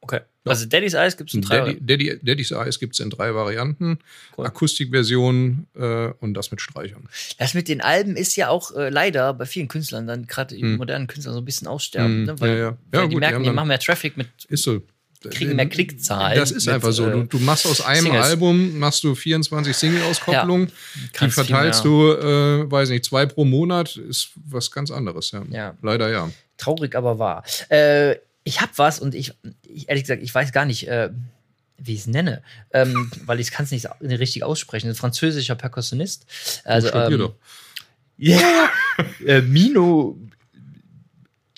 Okay. 0.00 0.20
Also 0.44 0.66
Daddy's 0.66 0.94
Eyes 0.94 1.16
gibt 1.16 1.30
es 1.30 1.34
in 1.34 1.42
drei 1.42 1.58
Daddy, 1.58 1.78
Daddy, 1.80 2.18
Daddy's 2.22 2.50
Eyes 2.50 2.78
gibt 2.78 2.94
es 2.94 3.00
in 3.00 3.10
drei 3.10 3.34
Varianten. 3.34 3.98
Cool. 4.36 4.46
Akustikversion 4.46 5.66
äh, 5.76 6.08
und 6.20 6.34
das 6.34 6.50
mit 6.50 6.60
Streichern. 6.60 7.08
Das 7.38 7.52
mit 7.54 7.68
den 7.68 7.80
Alben 7.82 8.16
ist 8.16 8.36
ja 8.36 8.48
auch 8.48 8.74
äh, 8.74 8.88
leider 8.88 9.34
bei 9.34 9.44
vielen 9.44 9.68
Künstlern, 9.68 10.06
dann 10.06 10.26
gerade 10.26 10.56
hm. 10.56 10.76
modernen 10.76 11.06
Künstlern, 11.08 11.34
so 11.34 11.40
ein 11.40 11.44
bisschen 11.44 11.68
aussterben. 11.68 12.20
Hm. 12.20 12.24
Ne? 12.24 12.40
Weil, 12.40 12.50
ja, 12.50 12.56
ja. 12.56 12.78
weil 12.90 13.08
die 13.08 13.14
gut, 13.14 13.20
merken, 13.20 13.42
die, 13.42 13.50
die 13.50 13.54
machen 13.54 13.68
mehr 13.68 13.78
Traffic 13.78 14.16
mit. 14.16 14.28
Ist 14.48 14.62
so 14.62 14.80
kriegen 15.28 15.56
mehr 15.56 15.68
Klickzahlen. 15.68 16.38
Das 16.38 16.50
ist 16.50 16.68
einfach 16.68 16.92
so. 16.92 17.10
Du, 17.10 17.24
du, 17.24 17.38
machst 17.40 17.66
aus 17.66 17.82
einem 17.82 18.04
Singles. 18.04 18.24
Album 18.24 18.78
machst 18.78 19.04
du 19.04 19.14
24 19.14 19.76
Single-Auskopplungen. 19.76 20.72
Ja, 21.20 21.26
die 21.26 21.30
verteilst 21.30 21.84
du, 21.84 22.12
äh, 22.12 22.70
weiß 22.70 22.88
nicht, 22.88 23.04
zwei 23.04 23.26
pro 23.26 23.44
Monat. 23.44 23.96
Ist 23.96 24.30
was 24.46 24.70
ganz 24.70 24.90
anderes. 24.90 25.30
Ja. 25.32 25.42
ja. 25.50 25.74
Leider 25.82 26.10
ja. 26.10 26.30
Traurig, 26.56 26.94
aber 26.94 27.18
wahr. 27.18 27.44
Äh, 27.68 28.16
ich 28.44 28.60
habe 28.60 28.72
was 28.76 28.98
und 28.98 29.14
ich, 29.14 29.32
ich, 29.66 29.88
ehrlich 29.88 30.04
gesagt, 30.04 30.22
ich 30.22 30.34
weiß 30.34 30.52
gar 30.52 30.64
nicht, 30.64 30.88
äh, 30.88 31.10
wie 31.78 31.94
ich 31.94 32.00
es 32.00 32.06
nenne, 32.06 32.42
ähm, 32.72 33.10
weil 33.24 33.40
ich 33.40 33.50
kann 33.50 33.64
es 33.64 33.70
nicht 33.70 33.88
richtig 34.02 34.44
aussprechen. 34.44 34.88
Ein 34.88 34.94
französischer 34.94 35.54
Perkussionist. 35.54 36.26
Also, 36.64 36.92
ähm, 36.92 37.30
ja, 38.16 38.70
äh, 39.26 39.40
Mino 39.40 40.18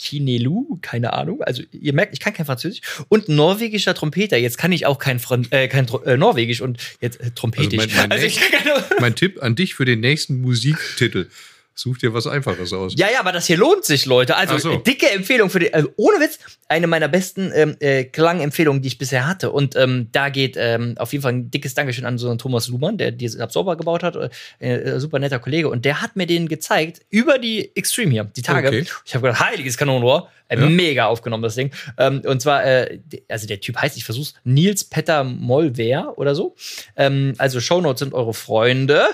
Kinelu, 0.02 0.78
keine 0.82 1.12
Ahnung. 1.12 1.42
Also 1.42 1.62
ihr 1.70 1.92
merkt, 1.92 2.12
ich 2.12 2.18
kann 2.18 2.32
kein 2.34 2.44
Französisch. 2.44 2.80
Und 3.08 3.28
norwegischer 3.28 3.94
Trompeter. 3.94 4.36
Jetzt 4.36 4.58
kann 4.58 4.72
ich 4.72 4.84
auch 4.84 4.98
kein, 4.98 5.20
Fran 5.20 5.46
äh, 5.50 5.68
kein 5.68 5.86
äh, 6.04 6.16
Norwegisch 6.16 6.60
und 6.60 6.78
jetzt 7.00 7.20
äh, 7.20 7.30
Trompetisch. 7.30 7.78
Also 7.78 7.96
mein, 7.96 8.08
mein, 8.08 8.12
also 8.12 8.96
mein 8.98 9.14
Tipp 9.14 9.40
an 9.42 9.54
dich 9.54 9.74
für 9.74 9.84
den 9.84 10.00
nächsten 10.00 10.40
Musiktitel. 10.40 11.28
Such 11.74 11.98
dir 11.98 12.12
was 12.12 12.26
Einfaches 12.26 12.72
aus. 12.72 12.94
Ja, 12.96 13.08
ja, 13.12 13.20
aber 13.20 13.32
das 13.32 13.46
hier 13.46 13.56
lohnt 13.56 13.84
sich, 13.84 14.06
Leute. 14.06 14.36
Also 14.36 14.58
so. 14.58 14.76
dicke 14.76 15.10
Empfehlung 15.10 15.50
für 15.50 15.58
die, 15.58 15.72
also 15.72 15.88
ohne 15.96 16.20
Witz, 16.20 16.38
eine 16.68 16.86
meiner 16.86 17.08
besten 17.08 17.50
ähm, 17.54 17.76
äh, 17.80 18.04
Klangempfehlungen, 18.04 18.82
die 18.82 18.88
ich 18.88 18.98
bisher 18.98 19.26
hatte. 19.26 19.50
Und 19.52 19.74
ähm, 19.76 20.08
da 20.12 20.28
geht 20.28 20.56
ähm, 20.58 20.94
auf 20.98 21.12
jeden 21.12 21.22
Fall 21.22 21.32
ein 21.32 21.50
dickes 21.50 21.74
Dankeschön 21.74 22.04
an 22.04 22.18
so 22.18 22.28
einen 22.28 22.38
Thomas 22.38 22.68
Luhmann, 22.68 22.98
der 22.98 23.10
diesen 23.10 23.40
Absorber 23.40 23.76
gebaut 23.76 24.02
hat. 24.02 24.16
Äh, 24.58 24.72
äh, 24.72 25.00
super 25.00 25.18
netter 25.18 25.38
Kollege. 25.38 25.68
Und 25.68 25.84
der 25.84 26.02
hat 26.02 26.16
mir 26.16 26.26
den 26.26 26.48
gezeigt 26.48 27.00
über 27.10 27.38
die 27.38 27.74
Extreme 27.74 28.10
hier, 28.10 28.24
die 28.24 28.42
Tage. 28.42 28.68
Okay. 28.68 28.86
Ich 29.04 29.14
habe 29.14 29.26
gedacht, 29.26 29.40
heiliges 29.40 29.76
Kanonenrohr. 29.76 30.28
Äh, 30.52 30.60
ja. 30.60 30.68
Mega 30.68 31.06
aufgenommen, 31.06 31.42
das 31.42 31.54
Ding. 31.54 31.70
Ähm, 31.98 32.22
und 32.26 32.42
zwar, 32.42 32.64
äh, 32.64 33.00
also 33.28 33.46
der 33.46 33.60
Typ 33.60 33.76
heißt, 33.76 33.96
ich 33.96 34.04
versuch's, 34.04 34.34
Nils 34.44 34.84
Petter 34.84 35.24
Mollwehr 35.24 36.12
oder 36.16 36.34
so. 36.34 36.54
Ähm, 36.96 37.34
also 37.38 37.60
Shownotes 37.60 38.00
sind 38.00 38.14
eure 38.14 38.34
Freunde. 38.34 39.06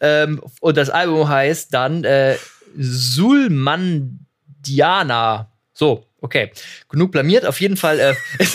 Ähm, 0.00 0.40
und 0.60 0.76
das 0.76 0.90
Album 0.90 1.28
heißt 1.28 1.72
dann 1.74 2.04
äh, 2.06 2.38
Sulmandiana. 2.78 5.50
So, 5.74 6.06
okay. 6.20 6.52
Genug 6.88 7.12
blamiert. 7.12 7.44
Auf 7.44 7.60
jeden 7.60 7.76
Fall. 7.76 8.00
Äh, 8.00 8.14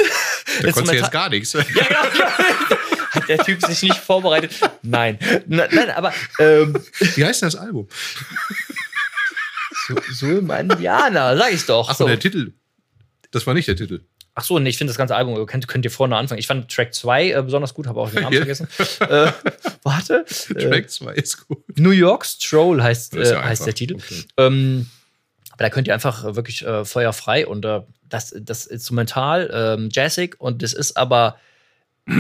da 0.62 0.72
konntest 0.72 0.94
du 0.94 0.98
jetzt 0.98 1.12
gar 1.12 1.30
nichts. 1.30 1.54
Ja, 1.54 1.64
genau. 1.64 2.26
Hat 3.12 3.28
der 3.28 3.40
Typ 3.40 3.62
sich 3.66 3.82
nicht 3.84 3.98
vorbereitet? 3.98 4.54
Nein. 4.84 5.20
Nein, 5.46 5.90
aber. 5.90 6.14
Ähm, 6.40 6.82
Wie 7.16 7.26
heißt 7.26 7.42
das 7.42 7.58
Album? 7.58 7.90
Sulmandiana, 10.12 11.36
sag 11.36 11.52
ich 11.52 11.66
doch. 11.66 11.90
Ach 11.90 11.96
so, 11.96 12.08
der 12.08 12.20
Titel. 12.20 12.54
Das 13.32 13.46
war 13.46 13.54
nicht 13.54 13.68
der 13.68 13.76
Titel. 13.76 14.06
Ach 14.34 14.44
so, 14.44 14.60
nee, 14.60 14.70
ich 14.70 14.78
finde 14.78 14.91
das 14.91 14.98
ganze 14.98 15.15
Album, 15.15 15.46
könnt, 15.46 15.67
könnt 15.67 15.84
ihr 15.84 15.91
vorne 15.91 16.15
anfangen. 16.15 16.39
Ich 16.39 16.48
fand 16.48 16.72
Track 16.74 16.94
2 16.94 17.32
äh, 17.32 17.41
besonders 17.44 17.74
gut, 17.74 17.88
habe 17.88 18.00
auch 18.00 18.10
den 18.10 18.22
Namen 18.24 18.38
vergessen. 18.38 18.67
äh, 19.02 19.32
warte. 19.84 20.24
Track 20.26 20.89
2 20.89 21.12
äh, 21.13 21.20
ist 21.22 21.48
gut. 21.48 21.63
New 21.78 21.89
York 21.91 22.26
Stroll 22.26 22.82
heißt, 22.82 23.15
äh, 23.17 23.30
ja 23.30 23.44
heißt 23.44 23.65
der 23.65 23.74
Titel. 23.74 23.96
Okay. 23.96 24.24
Ähm, 24.38 24.89
aber 25.52 25.63
da 25.65 25.70
könnt 25.70 25.88
ihr 25.88 25.94
einfach 25.94 26.24
wirklich 26.36 26.65
äh, 26.65 26.86
feuerfrei 26.86 27.46
und 27.46 27.65
äh, 27.65 27.82
das, 28.08 28.34
das 28.39 28.65
Instrumental, 28.67 29.50
ähm, 29.54 29.89
jazzig 29.91 30.39
und 30.39 30.63
das 30.63 30.72
ist 30.74 30.96
aber 30.96 31.36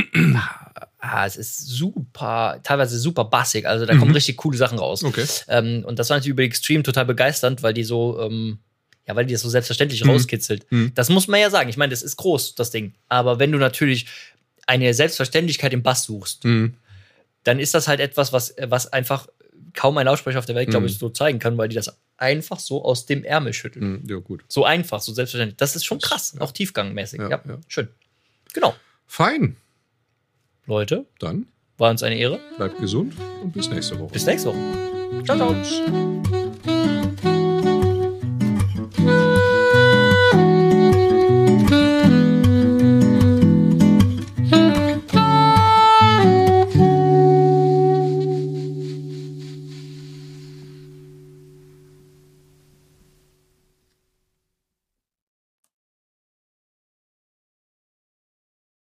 ah, 0.99 1.25
es 1.25 1.35
ist 1.37 1.57
super, 1.67 2.59
teilweise 2.63 2.99
super 2.99 3.25
bassig. 3.25 3.65
Also 3.65 3.85
da 3.85 3.93
Mhm. 3.93 3.99
kommen 3.99 4.11
richtig 4.11 4.37
coole 4.37 4.57
Sachen 4.57 4.77
raus. 4.79 5.03
Okay. 5.03 5.25
Ähm, 5.47 5.83
und 5.85 5.97
das 5.99 6.09
war 6.09 6.17
natürlich 6.17 6.31
über 6.33 6.43
die 6.43 6.47
Extreme 6.47 6.83
total 6.83 7.05
begeisternd, 7.05 7.63
weil 7.63 7.73
die 7.73 7.83
so, 7.83 8.19
ähm, 8.21 8.59
ja, 9.07 9.15
weil 9.15 9.25
die 9.25 9.33
das 9.33 9.41
so 9.41 9.49
selbstverständlich 9.49 10.03
Mhm. 10.03 10.11
rauskitzelt. 10.11 10.65
Mhm. 10.71 10.91
Das 10.95 11.09
muss 11.09 11.27
man 11.27 11.39
ja 11.39 11.49
sagen. 11.49 11.69
Ich 11.69 11.77
meine, 11.77 11.89
das 11.91 12.03
ist 12.03 12.15
groß, 12.17 12.55
das 12.55 12.71
Ding. 12.71 12.93
Aber 13.09 13.39
wenn 13.39 13.51
du 13.51 13.57
natürlich 13.57 14.05
eine 14.67 14.93
Selbstverständlichkeit 14.93 15.73
im 15.73 15.83
Bass 15.83 16.03
suchst, 16.03 16.45
Mhm. 16.45 16.75
dann 17.43 17.59
ist 17.59 17.73
das 17.73 17.87
halt 17.87 17.99
etwas, 17.99 18.31
was, 18.33 18.53
was 18.61 18.87
einfach 18.93 19.27
kaum 19.73 19.97
ein 19.97 20.05
Lautsprecher 20.05 20.37
auf 20.39 20.45
der 20.45 20.55
Welt, 20.55 20.69
glaube 20.69 20.83
Mhm. 20.85 20.91
ich, 20.91 20.97
so 20.99 21.09
zeigen 21.09 21.39
kann, 21.39 21.57
weil 21.57 21.69
die 21.69 21.75
das 21.75 21.97
einfach 22.17 22.59
so 22.59 22.83
aus 22.85 23.05
dem 23.05 23.23
Ärmel 23.23 23.53
schütteln. 23.53 24.01
Mhm. 24.03 24.09
Ja, 24.09 24.17
gut. 24.17 24.43
So 24.47 24.65
einfach, 24.65 24.99
so 25.01 25.13
selbstverständlich. 25.13 25.57
Das 25.57 25.75
ist 25.75 25.85
schon 25.85 25.99
krass, 25.99 26.33
Ja. 26.35 26.41
auch 26.41 26.51
tiefgangmäßig. 26.51 27.19
Ja, 27.21 27.29
Ja, 27.29 27.41
ja. 27.47 27.57
schön. 27.67 27.87
Genau. 28.53 28.75
Fein. 29.07 29.55
Leute, 30.67 31.05
Dann 31.19 31.47
war 31.77 31.89
uns 31.89 32.03
eine 32.03 32.15
Ehre. 32.17 32.39
bleibt 32.57 32.77
gesund 32.79 33.13
und 33.41 33.51
bis 33.53 33.69
nächste 33.69 33.97
Woche. 33.99 34.13
Bis 34.13 34.25
nächste 34.25 34.49
Woche. 34.49 35.23
Ciao, 35.25 35.37
ciao. 35.37 36.40